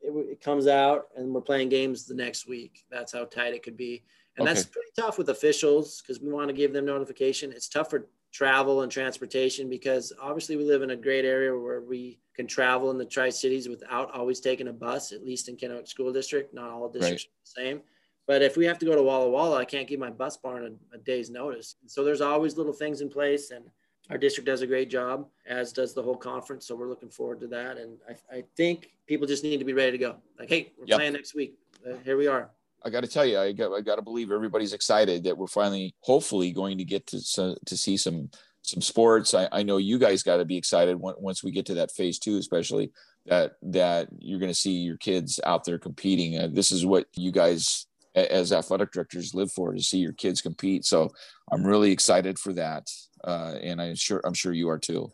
it, 0.00 0.10
it, 0.10 0.40
comes 0.40 0.66
out 0.66 1.08
and 1.16 1.34
we're 1.34 1.40
playing 1.40 1.68
games 1.68 2.06
the 2.06 2.14
next 2.14 2.48
week. 2.48 2.84
That's 2.90 3.12
how 3.12 3.24
tight 3.24 3.54
it 3.54 3.62
could 3.62 3.76
be. 3.76 4.04
And 4.36 4.46
okay. 4.46 4.54
that's 4.54 4.66
pretty 4.66 4.90
tough 4.98 5.18
with 5.18 5.28
officials 5.28 6.00
because 6.00 6.20
we 6.20 6.32
want 6.32 6.48
to 6.48 6.54
give 6.54 6.72
them 6.72 6.86
notification. 6.86 7.52
It's 7.52 7.68
tough 7.68 7.90
for 7.90 8.06
travel 8.32 8.82
and 8.82 8.92
transportation 8.92 9.68
because 9.68 10.12
obviously 10.20 10.56
we 10.56 10.64
live 10.64 10.82
in 10.82 10.90
a 10.90 10.96
great 10.96 11.24
area 11.24 11.56
where 11.56 11.80
we 11.80 12.18
can 12.34 12.46
travel 12.46 12.90
in 12.90 12.98
the 12.98 13.04
Tri 13.04 13.30
Cities 13.30 13.68
without 13.68 14.12
always 14.14 14.40
taking 14.40 14.68
a 14.68 14.72
bus, 14.72 15.12
at 15.12 15.24
least 15.24 15.48
in 15.48 15.56
Kennewick 15.56 15.88
School 15.88 16.12
District. 16.12 16.54
Not 16.54 16.70
all 16.70 16.88
districts 16.88 17.26
right. 17.56 17.62
are 17.62 17.64
the 17.64 17.70
same. 17.70 17.82
But 18.26 18.42
if 18.42 18.56
we 18.56 18.64
have 18.66 18.78
to 18.80 18.86
go 18.86 18.94
to 18.94 19.02
Walla 19.02 19.30
Walla, 19.30 19.56
I 19.56 19.64
can't 19.64 19.86
give 19.86 20.00
my 20.00 20.10
bus 20.10 20.36
barn 20.36 20.78
a, 20.92 20.96
a 20.96 20.98
day's 20.98 21.30
notice. 21.30 21.76
so 21.86 22.02
there's 22.02 22.20
always 22.20 22.56
little 22.56 22.72
things 22.72 23.00
in 23.00 23.08
place, 23.08 23.50
and 23.50 23.64
our 24.10 24.18
district 24.18 24.46
does 24.46 24.62
a 24.62 24.66
great 24.66 24.90
job, 24.90 25.28
as 25.46 25.72
does 25.72 25.94
the 25.94 26.02
whole 26.02 26.16
conference. 26.16 26.66
So 26.66 26.74
we're 26.74 26.88
looking 26.88 27.08
forward 27.08 27.40
to 27.40 27.46
that. 27.48 27.76
And 27.76 27.98
I, 28.08 28.36
I 28.36 28.44
think 28.56 28.90
people 29.06 29.26
just 29.26 29.42
need 29.42 29.58
to 29.58 29.64
be 29.64 29.72
ready 29.72 29.92
to 29.92 29.98
go. 29.98 30.16
Like, 30.38 30.48
hey, 30.48 30.72
we're 30.78 30.86
yep. 30.86 30.98
playing 30.98 31.12
next 31.12 31.34
week. 31.34 31.56
Uh, 31.86 31.96
here 32.04 32.16
we 32.16 32.26
are. 32.26 32.50
I 32.84 32.90
got 32.90 33.02
to 33.02 33.08
tell 33.08 33.26
you, 33.26 33.38
I 33.38 33.52
got 33.52 33.72
I 33.72 33.80
got 33.80 33.96
to 33.96 34.02
believe 34.02 34.30
everybody's 34.30 34.72
excited 34.72 35.24
that 35.24 35.36
we're 35.36 35.46
finally, 35.46 35.94
hopefully, 36.00 36.52
going 36.52 36.78
to 36.78 36.84
get 36.84 37.06
to 37.08 37.56
to 37.64 37.76
see 37.76 37.96
some 37.96 38.30
some 38.62 38.80
sports. 38.80 39.34
I, 39.34 39.48
I 39.50 39.62
know 39.62 39.76
you 39.78 39.98
guys 39.98 40.22
got 40.22 40.36
to 40.38 40.44
be 40.44 40.56
excited 40.56 40.98
once 41.00 41.42
we 41.42 41.50
get 41.50 41.66
to 41.66 41.74
that 41.74 41.92
phase 41.92 42.18
two, 42.18 42.38
especially 42.38 42.92
that 43.26 43.52
that 43.62 44.08
you're 44.18 44.38
going 44.38 44.50
to 44.50 44.54
see 44.54 44.72
your 44.72 44.98
kids 44.98 45.40
out 45.44 45.64
there 45.64 45.78
competing. 45.78 46.38
Uh, 46.38 46.48
this 46.50 46.70
is 46.70 46.86
what 46.86 47.06
you 47.14 47.32
guys 47.32 47.85
as 48.16 48.52
athletic 48.52 48.90
directors 48.92 49.34
live 49.34 49.52
for 49.52 49.72
to 49.72 49.82
see 49.82 49.98
your 49.98 50.12
kids 50.12 50.40
compete. 50.40 50.84
So 50.84 51.10
I'm 51.52 51.64
really 51.64 51.92
excited 51.92 52.38
for 52.38 52.52
that, 52.54 52.90
uh, 53.24 53.56
and 53.62 53.80
I'm 53.80 53.94
sure 53.94 54.20
I'm 54.24 54.34
sure 54.34 54.52
you 54.52 54.68
are 54.68 54.78
too. 54.78 55.12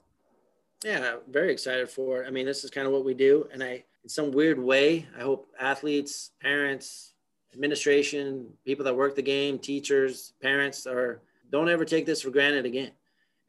Yeah, 0.85 1.17
very 1.29 1.53
excited 1.53 1.89
for 1.89 2.23
it. 2.23 2.27
I 2.27 2.31
mean, 2.31 2.47
this 2.47 2.65
is 2.65 2.71
kind 2.71 2.87
of 2.87 2.93
what 2.93 3.05
we 3.05 3.15
do, 3.15 3.49
and 3.53 3.63
I, 3.63 3.85
in 4.03 4.09
some 4.09 4.31
weird 4.33 4.59
way, 4.59 5.07
I 5.17 5.23
hope 5.23 5.49
athletes, 5.61 6.31
parents, 6.41 7.13
administration, 7.55 8.47
people 8.65 8.85
that 8.85 8.97
work 8.97 9.15
the 9.15 9.23
game, 9.23 9.59
teachers, 9.59 10.33
parents, 10.41 10.87
are 10.87 11.21
don't 11.51 11.69
ever 11.69 11.85
take 11.85 12.07
this 12.07 12.23
for 12.23 12.31
granted 12.31 12.65
again. 12.65 12.93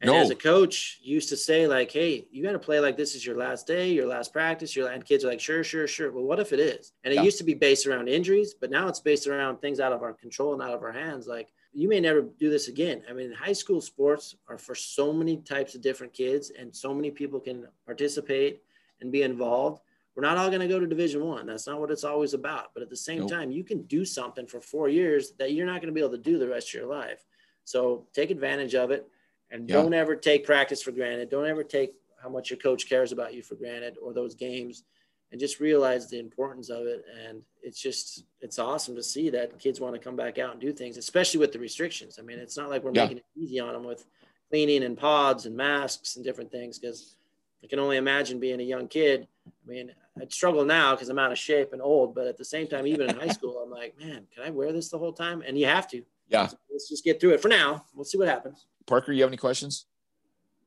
And 0.04 0.12
no. 0.12 0.18
as 0.18 0.30
a 0.32 0.36
coach, 0.36 1.00
used 1.02 1.30
to 1.30 1.38
say 1.38 1.66
like, 1.66 1.90
"Hey, 1.90 2.28
you 2.30 2.44
got 2.44 2.52
to 2.52 2.60
play 2.60 2.82
like 2.82 2.98
this 2.98 3.16
is 3.16 3.26
your 3.26 3.38
last 3.38 3.66
day, 3.66 3.90
your 3.90 4.06
last 4.06 4.34
practice." 4.34 4.76
Your 4.76 4.90
and 4.90 5.06
kids 5.06 5.24
are 5.24 5.30
like, 5.30 5.40
"Sure, 5.40 5.64
sure, 5.64 5.88
sure." 5.88 6.12
Well, 6.12 6.26
what 6.26 6.42
if 6.42 6.52
it 6.52 6.60
is? 6.60 6.92
And 7.06 7.14
it 7.14 7.18
yeah. 7.18 7.24
used 7.24 7.38
to 7.38 7.46
be 7.46 7.54
based 7.54 7.88
around 7.88 8.10
injuries, 8.10 8.54
but 8.54 8.70
now 8.70 8.90
it's 8.90 9.00
based 9.00 9.28
around 9.28 9.62
things 9.62 9.80
out 9.80 9.94
of 9.94 10.04
our 10.04 10.12
control 10.12 10.52
and 10.52 10.62
out 10.62 10.74
of 10.74 10.84
our 10.84 10.92
hands. 10.92 11.26
Like 11.26 11.54
you 11.72 11.88
may 11.88 12.02
never 12.02 12.22
do 12.22 12.50
this 12.50 12.68
again. 12.68 13.02
I 13.10 13.14
mean, 13.14 13.32
high 13.32 13.54
school 13.54 13.80
sports 13.80 14.36
are 14.50 14.58
for 14.58 14.76
so 14.76 15.14
many 15.14 15.38
types 15.38 15.74
of 15.74 15.82
different 15.82 16.12
kids, 16.12 16.52
and 16.52 16.76
so 16.76 16.94
many 16.94 17.10
people 17.10 17.40
can 17.40 17.66
participate 17.86 18.62
and 19.00 19.10
be 19.10 19.22
involved. 19.22 19.82
We're 20.18 20.24
not 20.24 20.38
all 20.38 20.50
going 20.50 20.60
to 20.60 20.68
go 20.68 20.82
to 20.82 20.86
Division 20.86 21.24
One. 21.26 21.46
That's 21.46 21.66
not 21.66 21.80
what 21.80 21.92
it's 21.92 22.04
always 22.04 22.34
about. 22.34 22.74
But 22.74 22.84
at 22.84 22.90
the 22.90 22.98
same 22.98 23.22
nope. 23.22 23.30
time, 23.30 23.52
you 23.52 23.64
can 23.64 23.84
do 23.84 24.04
something 24.04 24.48
for 24.48 24.60
four 24.60 24.90
years 24.90 25.32
that 25.40 25.54
you're 25.54 25.66
not 25.66 25.80
going 25.80 25.88
to 25.88 25.94
be 25.94 26.02
able 26.02 26.12
to 26.12 26.18
do 26.18 26.38
the 26.38 26.48
rest 26.48 26.68
of 26.68 26.74
your 26.74 26.88
life. 26.88 27.24
So 27.64 28.06
take 28.14 28.32
advantage 28.32 28.76
of 28.76 28.92
it 28.92 29.08
and 29.54 29.70
yeah. 29.70 29.76
don't 29.76 29.94
ever 29.94 30.16
take 30.16 30.46
practice 30.46 30.82
for 30.82 30.92
granted. 30.92 31.30
Don't 31.30 31.48
ever 31.48 31.64
take 31.64 31.94
how 32.22 32.28
much 32.28 32.50
your 32.50 32.58
coach 32.58 32.90
cares 32.90 33.12
about 33.12 33.34
you 33.34 33.44
for 33.44 33.56
granted 33.56 33.96
or 34.02 34.12
those 34.14 34.34
games 34.34 34.84
and 35.32 35.40
just 35.40 35.60
realize 35.60 36.10
the 36.10 36.20
importance 36.20 36.70
of 36.70 36.86
it. 36.88 37.06
And 37.26 37.42
it's 37.62 37.80
just, 37.80 38.26
it's 38.42 38.60
awesome 38.60 38.96
to 38.96 39.04
see 39.04 39.30
that 39.30 39.60
kids 39.60 39.80
want 39.80 39.94
to 39.94 40.00
come 40.00 40.16
back 40.16 40.40
out 40.40 40.52
and 40.52 40.60
do 40.60 40.74
things, 40.74 40.98
especially 40.98 41.40
with 41.40 41.52
the 41.52 41.60
restrictions. 41.60 42.18
I 42.20 42.24
mean, 42.24 42.40
it's 42.40 42.58
not 42.58 42.70
like 42.70 42.84
we're 42.84 42.92
yeah. 42.94 43.04
making 43.04 43.18
it 43.18 43.26
easy 43.36 43.60
on 43.60 43.74
them 43.74 43.84
with 43.84 44.06
cleaning 44.50 44.84
and 44.84 44.98
pods 44.98 45.46
and 45.46 45.56
masks 45.56 46.16
and 46.16 46.26
different 46.26 46.52
things. 46.52 46.80
Cause 46.80 47.16
I 47.64 47.68
can 47.68 47.80
only 47.80 47.98
imagine 47.98 48.40
being 48.40 48.60
a 48.60 48.64
young 48.64 48.88
kid. 48.88 49.28
I 49.48 49.70
mean, 49.70 49.92
I'd 50.20 50.34
struggle 50.34 50.66
now 50.66 50.96
because 50.96 51.10
I'm 51.10 51.20
out 51.20 51.32
of 51.32 51.38
shape 51.38 51.74
and 51.74 51.82
old, 51.82 52.16
but 52.16 52.28
at 52.28 52.38
the 52.38 52.46
same 52.46 52.68
time, 52.68 52.88
even 52.88 53.10
in 53.10 53.20
high 53.20 53.28
school, 53.34 53.58
I'm 53.64 53.72
like, 53.72 53.98
man, 54.00 54.26
can 54.34 54.44
I 54.44 54.50
wear 54.50 54.72
this 54.74 54.90
the 54.90 54.98
whole 54.98 55.14
time? 55.14 55.44
And 55.46 55.58
you 55.58 55.68
have 55.68 55.88
to. 55.90 56.04
Yeah. 56.28 56.50
Let's 56.72 56.90
just 56.90 57.04
get 57.04 57.20
through 57.20 57.32
it 57.32 57.42
for 57.42 57.48
now. 57.48 57.86
We'll 57.94 58.06
see 58.06 58.18
what 58.18 58.28
happens. 58.28 58.66
Parker, 58.86 59.12
you 59.12 59.22
have 59.22 59.30
any 59.30 59.38
questions? 59.38 59.86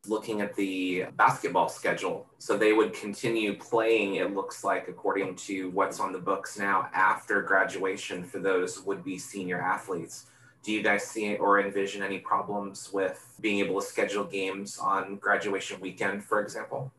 Looking 0.07 0.41
at 0.41 0.55
the 0.55 1.07
basketball 1.17 1.69
schedule. 1.69 2.27
So 2.39 2.57
they 2.57 2.73
would 2.73 2.93
continue 2.93 3.57
playing, 3.57 4.17
it 4.17 4.35
looks 4.35 4.63
like, 4.63 4.89
according 4.89 5.35
to 5.37 5.71
what's 5.71 5.99
on 5.99 6.13
the 6.13 6.19
books 6.19 6.59
now, 6.59 6.89
after 6.95 7.43
graduation 7.43 8.23
for 8.25 8.39
those 8.39 8.83
would 8.85 9.05
be 9.05 9.19
senior 9.19 9.61
athletes. 9.61 10.27
Do 10.63 10.73
you 10.73 10.83
guys 10.83 11.05
see 11.05 11.37
or 11.37 11.61
envision 11.61 12.03
any 12.03 12.19
problems 12.19 12.93
with 12.93 13.37
being 13.41 13.61
able 13.61 13.81
to 13.81 13.87
schedule 13.87 14.25
games 14.25 14.79
on 14.79 15.17
graduation 15.17 15.81
weekend, 15.81 16.25
for 16.25 16.41
example? 16.41 16.93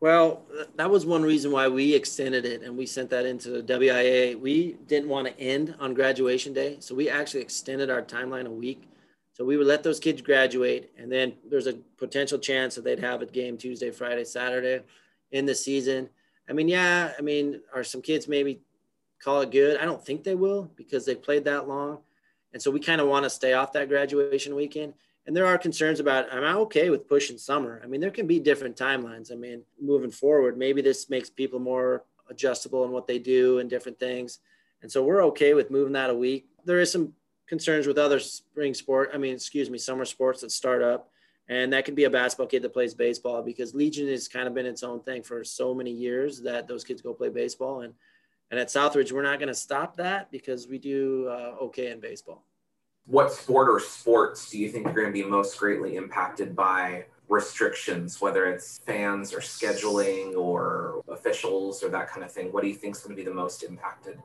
Well, 0.00 0.42
that 0.76 0.90
was 0.90 1.04
one 1.04 1.22
reason 1.22 1.50
why 1.50 1.66
we 1.66 1.94
extended 1.94 2.44
it 2.44 2.62
and 2.62 2.76
we 2.76 2.86
sent 2.86 3.10
that 3.10 3.26
into 3.26 3.50
the 3.50 3.62
WIA. 3.62 4.38
We 4.38 4.76
didn't 4.86 5.08
want 5.08 5.26
to 5.26 5.40
end 5.40 5.74
on 5.80 5.92
graduation 5.92 6.52
day. 6.52 6.76
So 6.78 6.94
we 6.94 7.08
actually 7.08 7.40
extended 7.40 7.90
our 7.90 8.02
timeline 8.02 8.46
a 8.46 8.50
week. 8.50 8.88
So 9.38 9.44
we 9.44 9.56
would 9.56 9.68
let 9.68 9.84
those 9.84 10.00
kids 10.00 10.20
graduate. 10.20 10.92
And 10.98 11.10
then 11.10 11.34
there's 11.48 11.68
a 11.68 11.74
potential 11.96 12.38
chance 12.38 12.74
that 12.74 12.82
they'd 12.82 12.98
have 12.98 13.22
a 13.22 13.26
game 13.26 13.56
Tuesday, 13.56 13.90
Friday, 13.90 14.24
Saturday 14.24 14.82
in 15.30 15.46
the 15.46 15.54
season. 15.54 16.10
I 16.50 16.52
mean, 16.52 16.68
yeah, 16.68 17.12
I 17.16 17.22
mean, 17.22 17.60
are 17.72 17.84
some 17.84 18.02
kids 18.02 18.26
maybe 18.26 18.60
call 19.22 19.40
it 19.42 19.52
good? 19.52 19.78
I 19.78 19.84
don't 19.84 20.04
think 20.04 20.24
they 20.24 20.34
will 20.34 20.70
because 20.76 21.06
they 21.06 21.14
played 21.14 21.44
that 21.44 21.68
long. 21.68 21.98
And 22.52 22.60
so 22.60 22.70
we 22.70 22.80
kind 22.80 23.00
of 23.00 23.06
want 23.06 23.24
to 23.24 23.30
stay 23.30 23.52
off 23.52 23.72
that 23.74 23.88
graduation 23.88 24.56
weekend 24.56 24.94
and 25.28 25.36
there 25.36 25.46
are 25.46 25.58
concerns 25.58 26.00
about 26.00 26.32
am 26.32 26.42
i'm 26.42 26.56
okay 26.56 26.90
with 26.90 27.06
pushing 27.06 27.38
summer 27.38 27.80
i 27.84 27.86
mean 27.86 28.00
there 28.00 28.10
can 28.10 28.26
be 28.26 28.40
different 28.40 28.76
timelines 28.76 29.30
i 29.30 29.36
mean 29.36 29.62
moving 29.80 30.10
forward 30.10 30.58
maybe 30.58 30.82
this 30.82 31.08
makes 31.08 31.30
people 31.30 31.60
more 31.60 32.02
adjustable 32.30 32.84
in 32.84 32.90
what 32.90 33.06
they 33.06 33.18
do 33.18 33.58
and 33.58 33.70
different 33.70 34.00
things 34.00 34.40
and 34.82 34.90
so 34.90 35.04
we're 35.04 35.22
okay 35.22 35.54
with 35.54 35.70
moving 35.70 35.92
that 35.92 36.10
a 36.10 36.14
week 36.14 36.48
there 36.64 36.80
is 36.80 36.90
some 36.90 37.12
concerns 37.48 37.86
with 37.86 37.98
other 37.98 38.18
spring 38.18 38.74
sport 38.74 39.10
i 39.14 39.18
mean 39.18 39.34
excuse 39.34 39.70
me 39.70 39.78
summer 39.78 40.04
sports 40.04 40.40
that 40.40 40.50
start 40.50 40.82
up 40.82 41.10
and 41.48 41.72
that 41.72 41.84
could 41.84 41.94
be 41.94 42.04
a 42.04 42.10
basketball 42.10 42.46
kid 42.46 42.62
that 42.62 42.72
plays 42.72 42.94
baseball 42.94 43.42
because 43.42 43.74
legion 43.74 44.06
has 44.08 44.28
kind 44.28 44.46
of 44.46 44.54
been 44.54 44.66
its 44.66 44.82
own 44.82 45.00
thing 45.00 45.22
for 45.22 45.42
so 45.42 45.74
many 45.74 45.90
years 45.90 46.40
that 46.40 46.68
those 46.68 46.84
kids 46.84 47.02
go 47.02 47.12
play 47.12 47.28
baseball 47.28 47.80
and 47.82 47.94
and 48.50 48.60
at 48.60 48.68
southridge 48.68 49.12
we're 49.12 49.22
not 49.22 49.38
going 49.38 49.48
to 49.48 49.54
stop 49.54 49.96
that 49.96 50.30
because 50.30 50.68
we 50.68 50.78
do 50.78 51.26
uh, 51.28 51.54
okay 51.60 51.90
in 51.90 52.00
baseball 52.00 52.44
what 53.06 53.32
sport 53.32 53.70
or 53.70 53.80
sports 53.80 54.50
do 54.50 54.58
you 54.58 54.68
think 54.68 54.86
are 54.86 54.92
going 54.92 55.06
to 55.06 55.12
be 55.12 55.24
most 55.24 55.58
greatly 55.58 55.96
impacted 55.96 56.54
by 56.54 57.06
restrictions, 57.28 58.20
whether 58.20 58.46
it's 58.46 58.78
fans 58.78 59.32
or 59.32 59.38
scheduling 59.38 60.36
or 60.36 61.02
officials 61.08 61.82
or 61.82 61.88
that 61.88 62.10
kind 62.10 62.24
of 62.24 62.32
thing? 62.32 62.52
What 62.52 62.62
do 62.62 62.68
you 62.68 62.74
think 62.74 62.96
is 62.96 63.02
going 63.02 63.16
to 63.16 63.22
be 63.22 63.28
the 63.28 63.34
most 63.34 63.62
impacted? 63.62 64.18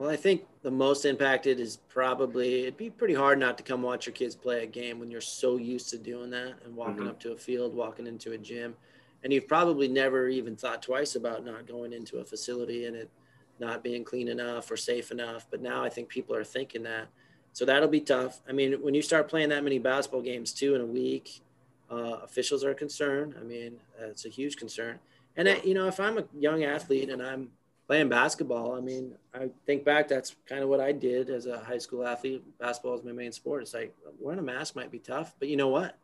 Well, 0.00 0.08
I 0.08 0.16
think 0.16 0.46
the 0.62 0.70
most 0.70 1.04
impacted 1.04 1.60
is 1.60 1.76
probably 1.90 2.62
it'd 2.62 2.78
be 2.78 2.88
pretty 2.88 3.12
hard 3.12 3.38
not 3.38 3.58
to 3.58 3.62
come 3.62 3.82
watch 3.82 4.06
your 4.06 4.14
kids 4.14 4.34
play 4.34 4.62
a 4.64 4.66
game 4.66 4.98
when 4.98 5.10
you're 5.10 5.20
so 5.20 5.58
used 5.58 5.90
to 5.90 5.98
doing 5.98 6.30
that 6.30 6.54
and 6.64 6.74
walking 6.74 7.00
mm-hmm. 7.00 7.08
up 7.08 7.20
to 7.20 7.32
a 7.32 7.36
field, 7.36 7.74
walking 7.74 8.06
into 8.06 8.32
a 8.32 8.38
gym. 8.38 8.74
And 9.22 9.30
you've 9.30 9.46
probably 9.46 9.88
never 9.88 10.26
even 10.26 10.56
thought 10.56 10.80
twice 10.80 11.16
about 11.16 11.44
not 11.44 11.68
going 11.68 11.92
into 11.92 12.16
a 12.16 12.24
facility 12.24 12.86
and 12.86 12.96
it 12.96 13.10
not 13.58 13.84
being 13.84 14.02
clean 14.02 14.28
enough 14.28 14.70
or 14.70 14.76
safe 14.78 15.10
enough. 15.10 15.46
But 15.50 15.60
now 15.60 15.84
I 15.84 15.90
think 15.90 16.08
people 16.08 16.34
are 16.34 16.44
thinking 16.44 16.82
that. 16.84 17.08
So 17.52 17.66
that'll 17.66 17.86
be 17.86 18.00
tough. 18.00 18.40
I 18.48 18.52
mean, 18.52 18.72
when 18.80 18.94
you 18.94 19.02
start 19.02 19.28
playing 19.28 19.50
that 19.50 19.64
many 19.64 19.78
basketball 19.78 20.22
games 20.22 20.54
too 20.54 20.74
in 20.74 20.80
a 20.80 20.86
week, 20.86 21.42
Uh, 21.90 22.20
officials 22.22 22.64
are 22.64 22.72
concerned. 22.72 23.34
I 23.38 23.42
mean, 23.42 23.80
it's 23.98 24.24
a 24.24 24.30
huge 24.30 24.56
concern. 24.56 24.98
And 25.36 25.46
you 25.64 25.74
know, 25.74 25.88
if 25.88 25.98
I'm 26.00 26.16
a 26.18 26.24
young 26.32 26.62
athlete 26.62 27.10
and 27.10 27.20
I'm 27.20 27.50
playing 27.90 28.08
basketball, 28.08 28.76
I 28.76 28.80
mean, 28.80 29.16
I 29.34 29.50
think 29.66 29.84
back, 29.84 30.06
that's 30.06 30.36
kind 30.48 30.62
of 30.62 30.68
what 30.68 30.78
I 30.78 30.92
did 30.92 31.28
as 31.28 31.46
a 31.46 31.58
high 31.58 31.78
school 31.78 32.06
athlete. 32.06 32.40
Basketball 32.60 32.94
is 32.94 33.02
my 33.02 33.10
main 33.10 33.32
sport. 33.32 33.62
It's 33.62 33.74
like 33.74 33.92
wearing 34.20 34.38
a 34.38 34.42
mask 34.42 34.76
might 34.76 34.92
be 34.92 35.00
tough, 35.00 35.34
but 35.40 35.48
you 35.48 35.56
know 35.56 35.66
what? 35.66 35.98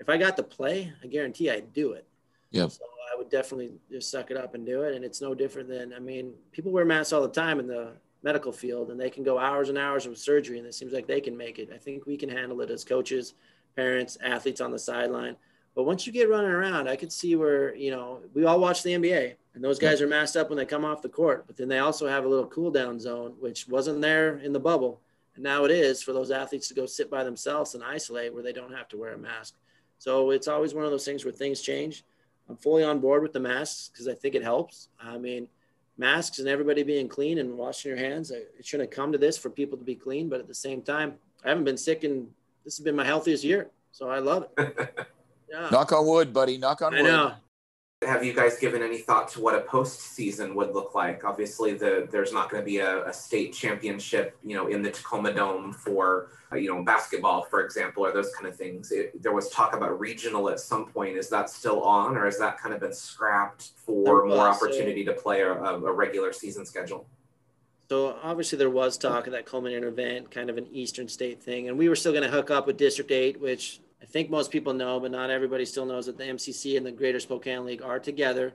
If 0.00 0.08
I 0.08 0.16
got 0.16 0.36
to 0.38 0.42
play, 0.42 0.92
I 1.00 1.06
guarantee 1.06 1.48
I'd 1.48 1.72
do 1.72 1.92
it. 1.92 2.08
Yeah. 2.50 2.66
So 2.66 2.82
I 3.14 3.16
would 3.16 3.30
definitely 3.30 3.70
just 3.88 4.10
suck 4.10 4.32
it 4.32 4.36
up 4.36 4.56
and 4.56 4.66
do 4.66 4.82
it. 4.82 4.96
And 4.96 5.04
it's 5.04 5.20
no 5.20 5.32
different 5.32 5.68
than, 5.68 5.92
I 5.92 6.00
mean, 6.00 6.32
people 6.50 6.72
wear 6.72 6.84
masks 6.84 7.12
all 7.12 7.22
the 7.22 7.28
time 7.28 7.60
in 7.60 7.68
the 7.68 7.92
medical 8.24 8.50
field 8.50 8.90
and 8.90 8.98
they 8.98 9.08
can 9.08 9.22
go 9.22 9.38
hours 9.38 9.68
and 9.68 9.78
hours 9.78 10.06
of 10.06 10.18
surgery 10.18 10.58
and 10.58 10.66
it 10.66 10.74
seems 10.74 10.92
like 10.92 11.06
they 11.06 11.20
can 11.20 11.36
make 11.36 11.60
it. 11.60 11.70
I 11.72 11.78
think 11.78 12.04
we 12.04 12.16
can 12.16 12.30
handle 12.30 12.60
it 12.62 12.70
as 12.72 12.82
coaches, 12.82 13.34
parents, 13.76 14.18
athletes 14.24 14.60
on 14.60 14.72
the 14.72 14.78
sideline. 14.80 15.36
But 15.76 15.84
once 15.84 16.04
you 16.04 16.12
get 16.12 16.28
running 16.28 16.50
around, 16.50 16.88
I 16.88 16.96
could 16.96 17.12
see 17.12 17.36
where, 17.36 17.76
you 17.76 17.92
know, 17.92 18.22
we 18.34 18.44
all 18.44 18.58
watch 18.58 18.82
the 18.82 18.90
NBA 18.90 19.36
and 19.58 19.64
those 19.64 19.80
guys 19.80 20.00
are 20.00 20.06
masked 20.06 20.36
up 20.36 20.50
when 20.50 20.56
they 20.56 20.64
come 20.64 20.84
off 20.84 21.02
the 21.02 21.08
court, 21.08 21.44
but 21.48 21.56
then 21.56 21.66
they 21.66 21.80
also 21.80 22.06
have 22.06 22.24
a 22.24 22.28
little 22.28 22.46
cool 22.46 22.70
down 22.70 23.00
zone, 23.00 23.34
which 23.40 23.66
wasn't 23.66 24.00
there 24.00 24.38
in 24.38 24.52
the 24.52 24.60
bubble. 24.60 25.00
And 25.34 25.42
now 25.42 25.64
it 25.64 25.72
is 25.72 26.00
for 26.00 26.12
those 26.12 26.30
athletes 26.30 26.68
to 26.68 26.74
go 26.74 26.86
sit 26.86 27.10
by 27.10 27.24
themselves 27.24 27.74
and 27.74 27.82
isolate 27.82 28.32
where 28.32 28.44
they 28.44 28.52
don't 28.52 28.72
have 28.72 28.86
to 28.90 28.96
wear 28.96 29.14
a 29.14 29.18
mask. 29.18 29.56
So 29.98 30.30
it's 30.30 30.46
always 30.46 30.74
one 30.74 30.84
of 30.84 30.92
those 30.92 31.04
things 31.04 31.24
where 31.24 31.32
things 31.32 31.60
change. 31.60 32.04
I'm 32.48 32.56
fully 32.56 32.84
on 32.84 33.00
board 33.00 33.20
with 33.20 33.32
the 33.32 33.40
masks 33.40 33.88
because 33.88 34.06
I 34.06 34.14
think 34.14 34.36
it 34.36 34.44
helps. 34.44 34.90
I 35.00 35.18
mean, 35.18 35.48
masks 35.96 36.38
and 36.38 36.46
everybody 36.46 36.84
being 36.84 37.08
clean 37.08 37.38
and 37.38 37.58
washing 37.58 37.88
your 37.88 37.98
hands. 37.98 38.30
It 38.30 38.64
shouldn't 38.64 38.92
have 38.92 38.96
come 38.96 39.10
to 39.10 39.18
this 39.18 39.36
for 39.36 39.50
people 39.50 39.76
to 39.76 39.84
be 39.84 39.96
clean, 39.96 40.28
but 40.28 40.38
at 40.38 40.46
the 40.46 40.54
same 40.54 40.82
time, 40.82 41.14
I 41.44 41.48
haven't 41.48 41.64
been 41.64 41.76
sick 41.76 42.04
and 42.04 42.28
this 42.64 42.76
has 42.76 42.84
been 42.84 42.94
my 42.94 43.04
healthiest 43.04 43.42
year. 43.42 43.70
So 43.90 44.08
I 44.08 44.20
love 44.20 44.46
it. 44.56 45.08
Yeah. 45.50 45.70
Knock 45.70 45.92
on 45.92 46.06
wood, 46.06 46.30
buddy. 46.34 46.58
Knock 46.58 46.82
on 46.82 46.92
wood. 46.92 47.00
I 47.00 47.02
know. 47.04 47.32
Have 48.06 48.24
you 48.24 48.32
guys 48.32 48.56
given 48.60 48.80
any 48.80 48.98
thought 48.98 49.26
to 49.30 49.40
what 49.40 49.56
a 49.56 49.60
postseason 49.60 50.54
would 50.54 50.72
look 50.72 50.94
like? 50.94 51.24
Obviously, 51.24 51.72
the 51.74 52.06
there's 52.12 52.32
not 52.32 52.48
going 52.48 52.62
to 52.62 52.64
be 52.64 52.78
a, 52.78 53.04
a, 53.06 53.12
state 53.12 53.52
championship, 53.52 54.38
you 54.44 54.54
know, 54.54 54.68
in 54.68 54.82
the 54.82 54.90
Tacoma 54.90 55.32
Dome 55.32 55.72
for 55.72 56.28
uh, 56.52 56.56
you 56.56 56.72
know 56.72 56.84
basketball, 56.84 57.42
for 57.42 57.64
example, 57.64 58.06
or 58.06 58.12
those 58.12 58.32
kind 58.36 58.46
of 58.46 58.54
things. 58.54 58.92
It, 58.92 59.20
there 59.20 59.32
was 59.32 59.50
talk 59.50 59.74
about 59.74 59.98
regional 59.98 60.48
at 60.48 60.60
some 60.60 60.86
point. 60.86 61.16
Is 61.16 61.28
that 61.30 61.50
still 61.50 61.82
on, 61.82 62.16
or 62.16 62.26
has 62.26 62.38
that 62.38 62.56
kind 62.60 62.72
of 62.72 62.80
been 62.80 62.92
scrapped 62.92 63.72
for 63.84 64.26
more 64.26 64.46
opportunity 64.46 65.04
to 65.04 65.12
play 65.12 65.40
a, 65.40 65.52
a 65.52 65.92
regular 65.92 66.32
season 66.32 66.64
schedule? 66.64 67.04
So 67.88 68.16
obviously 68.22 68.58
there 68.58 68.70
was 68.70 68.96
talk 68.96 69.26
of 69.26 69.32
that 69.32 69.44
culminating 69.44 69.82
event, 69.82 70.30
kind 70.30 70.50
of 70.50 70.56
an 70.56 70.68
Eastern 70.70 71.08
State 71.08 71.42
thing, 71.42 71.68
and 71.68 71.76
we 71.76 71.88
were 71.88 71.96
still 71.96 72.12
going 72.12 72.22
to 72.22 72.30
hook 72.30 72.48
up 72.48 72.68
with 72.68 72.76
District 72.76 73.10
Eight, 73.10 73.40
which 73.40 73.80
I 74.00 74.06
think 74.06 74.30
most 74.30 74.50
people 74.50 74.72
know, 74.72 75.00
but 75.00 75.10
not 75.10 75.30
everybody 75.30 75.64
still 75.64 75.86
knows 75.86 76.06
that 76.06 76.16
the 76.16 76.24
MCC 76.24 76.76
and 76.76 76.86
the 76.86 76.92
Greater 76.92 77.20
Spokane 77.20 77.64
League 77.64 77.82
are 77.82 77.98
together. 77.98 78.54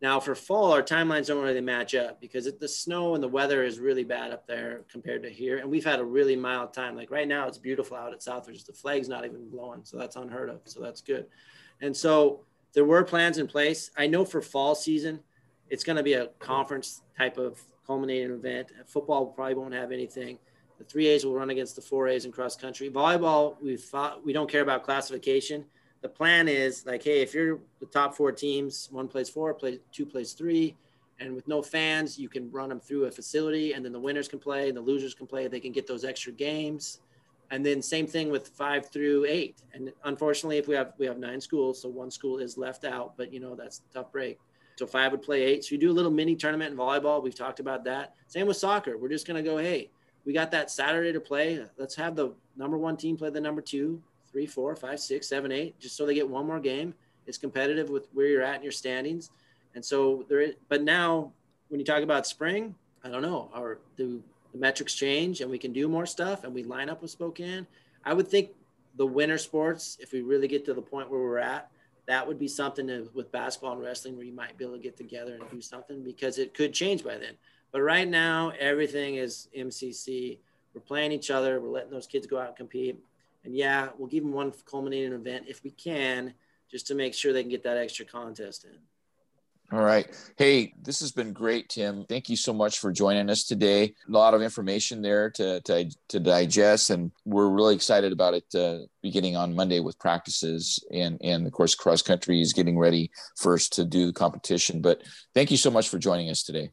Now 0.00 0.20
for 0.20 0.34
fall, 0.34 0.72
our 0.72 0.82
timelines 0.82 1.26
don't 1.26 1.42
really 1.42 1.60
match 1.60 1.94
up 1.94 2.20
because 2.20 2.46
it, 2.46 2.60
the 2.60 2.68
snow 2.68 3.14
and 3.14 3.22
the 3.22 3.28
weather 3.28 3.64
is 3.64 3.78
really 3.78 4.04
bad 4.04 4.32
up 4.32 4.46
there 4.46 4.82
compared 4.90 5.22
to 5.22 5.30
here. 5.30 5.58
And 5.58 5.70
we've 5.70 5.84
had 5.84 6.00
a 6.00 6.04
really 6.04 6.36
mild 6.36 6.72
time. 6.72 6.94
Like 6.94 7.10
right 7.10 7.26
now, 7.26 7.48
it's 7.48 7.58
beautiful 7.58 7.96
out 7.96 8.12
at 8.12 8.20
Southridge. 8.20 8.66
The 8.66 8.72
flag's 8.72 9.08
not 9.08 9.24
even 9.24 9.48
blowing, 9.48 9.80
so 9.84 9.96
that's 9.96 10.16
unheard 10.16 10.50
of. 10.50 10.60
So 10.64 10.80
that's 10.80 11.00
good. 11.00 11.26
And 11.80 11.96
so 11.96 12.40
there 12.72 12.84
were 12.84 13.04
plans 13.04 13.38
in 13.38 13.46
place. 13.46 13.90
I 13.96 14.06
know 14.06 14.24
for 14.24 14.42
fall 14.42 14.74
season, 14.74 15.20
it's 15.70 15.84
going 15.84 15.96
to 15.96 16.02
be 16.02 16.14
a 16.14 16.26
conference 16.38 17.02
type 17.16 17.38
of 17.38 17.60
culminating 17.86 18.32
event. 18.32 18.72
Football 18.86 19.26
probably 19.26 19.54
won't 19.54 19.74
have 19.74 19.92
anything. 19.92 20.38
The 20.84 20.90
three 20.90 21.06
A's 21.06 21.24
will 21.24 21.34
run 21.34 21.48
against 21.48 21.76
the 21.76 21.82
four 21.82 22.08
A's 22.08 22.26
in 22.26 22.32
cross 22.32 22.56
country. 22.56 22.90
Volleyball, 22.90 23.56
we 23.62 23.78
we 24.22 24.32
don't 24.34 24.50
care 24.50 24.60
about 24.60 24.84
classification. 24.84 25.64
The 26.02 26.10
plan 26.10 26.46
is 26.46 26.84
like, 26.84 27.02
hey, 27.02 27.22
if 27.22 27.32
you're 27.32 27.60
the 27.80 27.86
top 27.86 28.14
four 28.14 28.32
teams, 28.32 28.88
one 28.92 29.08
plays 29.08 29.30
four, 29.30 29.54
play 29.54 29.80
two 29.92 30.04
plays 30.04 30.34
three, 30.34 30.76
and 31.20 31.34
with 31.34 31.48
no 31.48 31.62
fans, 31.62 32.18
you 32.18 32.28
can 32.28 32.50
run 32.50 32.68
them 32.68 32.80
through 32.80 33.06
a 33.06 33.10
facility, 33.10 33.72
and 33.72 33.82
then 33.82 33.92
the 33.92 33.98
winners 33.98 34.28
can 34.28 34.38
play, 34.38 34.68
and 34.68 34.76
the 34.76 34.82
losers 34.82 35.14
can 35.14 35.26
play. 35.26 35.48
They 35.48 35.60
can 35.60 35.72
get 35.72 35.86
those 35.86 36.04
extra 36.04 36.32
games, 36.32 37.00
and 37.50 37.64
then 37.64 37.80
same 37.80 38.06
thing 38.06 38.28
with 38.28 38.48
five 38.48 38.90
through 38.90 39.24
eight. 39.24 39.62
And 39.72 39.90
unfortunately, 40.04 40.58
if 40.58 40.68
we 40.68 40.74
have 40.74 40.92
we 40.98 41.06
have 41.06 41.18
nine 41.18 41.40
schools, 41.40 41.80
so 41.80 41.88
one 41.88 42.10
school 42.10 42.36
is 42.36 42.58
left 42.58 42.84
out, 42.84 43.16
but 43.16 43.32
you 43.32 43.40
know 43.40 43.54
that's 43.54 43.80
tough 43.94 44.12
break. 44.12 44.38
So 44.76 44.86
five 44.86 45.12
would 45.12 45.22
play 45.22 45.44
eight. 45.44 45.64
So 45.64 45.74
you 45.74 45.78
do 45.80 45.90
a 45.90 45.96
little 45.98 46.10
mini 46.10 46.36
tournament 46.36 46.72
in 46.72 46.76
volleyball. 46.76 47.22
We've 47.22 47.34
talked 47.34 47.60
about 47.60 47.84
that. 47.84 48.16
Same 48.26 48.46
with 48.46 48.58
soccer. 48.58 48.98
We're 48.98 49.08
just 49.08 49.26
gonna 49.26 49.42
go, 49.42 49.56
hey, 49.56 49.88
we 50.24 50.32
got 50.32 50.50
that 50.52 50.70
Saturday 50.70 51.12
to 51.12 51.20
play. 51.20 51.64
Let's 51.76 51.94
have 51.96 52.16
the 52.16 52.32
number 52.56 52.78
one 52.78 52.96
team 52.96 53.16
play 53.16 53.30
the 53.30 53.40
number 53.40 53.60
two, 53.60 54.02
three, 54.30 54.46
four, 54.46 54.74
five, 54.74 55.00
six, 55.00 55.28
seven, 55.28 55.52
eight, 55.52 55.78
just 55.78 55.96
so 55.96 56.06
they 56.06 56.14
get 56.14 56.28
one 56.28 56.46
more 56.46 56.60
game. 56.60 56.94
It's 57.26 57.38
competitive 57.38 57.90
with 57.90 58.08
where 58.12 58.26
you're 58.26 58.42
at 58.42 58.56
in 58.56 58.62
your 58.62 58.72
standings. 58.72 59.30
And 59.74 59.84
so 59.84 60.24
there 60.28 60.40
is, 60.40 60.54
but 60.68 60.82
now 60.82 61.32
when 61.68 61.80
you 61.80 61.86
talk 61.86 62.02
about 62.02 62.26
spring, 62.26 62.74
I 63.02 63.08
don't 63.08 63.22
know, 63.22 63.50
our 63.54 63.78
the, 63.96 64.20
the 64.52 64.58
metrics 64.58 64.94
change 64.94 65.40
and 65.40 65.50
we 65.50 65.58
can 65.58 65.72
do 65.72 65.88
more 65.88 66.06
stuff 66.06 66.44
and 66.44 66.54
we 66.54 66.62
line 66.62 66.88
up 66.88 67.02
with 67.02 67.10
Spokane. 67.10 67.66
I 68.04 68.12
would 68.12 68.28
think 68.28 68.50
the 68.96 69.06
winter 69.06 69.38
sports, 69.38 69.98
if 70.00 70.12
we 70.12 70.22
really 70.22 70.48
get 70.48 70.64
to 70.66 70.74
the 70.74 70.82
point 70.82 71.10
where 71.10 71.20
we're 71.20 71.38
at, 71.38 71.70
that 72.06 72.26
would 72.26 72.38
be 72.38 72.48
something 72.48 72.86
to, 72.86 73.08
with 73.14 73.32
basketball 73.32 73.72
and 73.72 73.82
wrestling 73.82 74.16
where 74.16 74.26
you 74.26 74.32
might 74.32 74.56
be 74.58 74.64
able 74.64 74.76
to 74.76 74.82
get 74.82 74.96
together 74.96 75.34
and 75.34 75.50
do 75.50 75.60
something 75.60 76.02
because 76.02 76.38
it 76.38 76.54
could 76.54 76.72
change 76.72 77.02
by 77.02 77.16
then. 77.16 77.34
But 77.74 77.82
right 77.82 78.08
now, 78.08 78.52
everything 78.60 79.16
is 79.16 79.48
MCC. 79.58 80.38
We're 80.74 80.80
playing 80.80 81.10
each 81.10 81.32
other. 81.32 81.60
We're 81.60 81.70
letting 81.70 81.90
those 81.90 82.06
kids 82.06 82.24
go 82.24 82.38
out 82.38 82.46
and 82.46 82.56
compete. 82.56 83.02
And 83.42 83.52
yeah, 83.52 83.88
we'll 83.98 84.06
give 84.06 84.22
them 84.22 84.32
one 84.32 84.52
culminating 84.64 85.12
event 85.12 85.46
if 85.48 85.64
we 85.64 85.72
can, 85.72 86.34
just 86.70 86.86
to 86.86 86.94
make 86.94 87.14
sure 87.14 87.32
they 87.32 87.42
can 87.42 87.50
get 87.50 87.64
that 87.64 87.76
extra 87.76 88.06
contest 88.06 88.64
in. 88.64 88.78
All 89.76 89.84
right. 89.84 90.06
Hey, 90.36 90.72
this 90.80 91.00
has 91.00 91.10
been 91.10 91.32
great, 91.32 91.68
Tim. 91.68 92.04
Thank 92.08 92.28
you 92.28 92.36
so 92.36 92.52
much 92.52 92.78
for 92.78 92.92
joining 92.92 93.28
us 93.28 93.42
today. 93.42 93.92
A 94.08 94.12
lot 94.12 94.34
of 94.34 94.42
information 94.42 95.02
there 95.02 95.30
to, 95.30 95.60
to, 95.62 95.90
to 96.10 96.20
digest, 96.20 96.90
and 96.90 97.10
we're 97.24 97.48
really 97.48 97.74
excited 97.74 98.12
about 98.12 98.34
it 98.34 98.54
uh, 98.54 98.86
beginning 99.02 99.34
on 99.36 99.52
Monday 99.52 99.80
with 99.80 99.98
practices. 99.98 100.78
And, 100.92 101.18
and 101.24 101.44
of 101.44 101.52
course, 101.52 101.74
cross 101.74 102.02
country 102.02 102.40
is 102.40 102.52
getting 102.52 102.78
ready 102.78 103.10
first 103.36 103.72
to 103.72 103.84
do 103.84 104.06
the 104.06 104.12
competition. 104.12 104.80
But 104.80 105.02
thank 105.34 105.50
you 105.50 105.56
so 105.56 105.72
much 105.72 105.88
for 105.88 105.98
joining 105.98 106.30
us 106.30 106.44
today. 106.44 106.70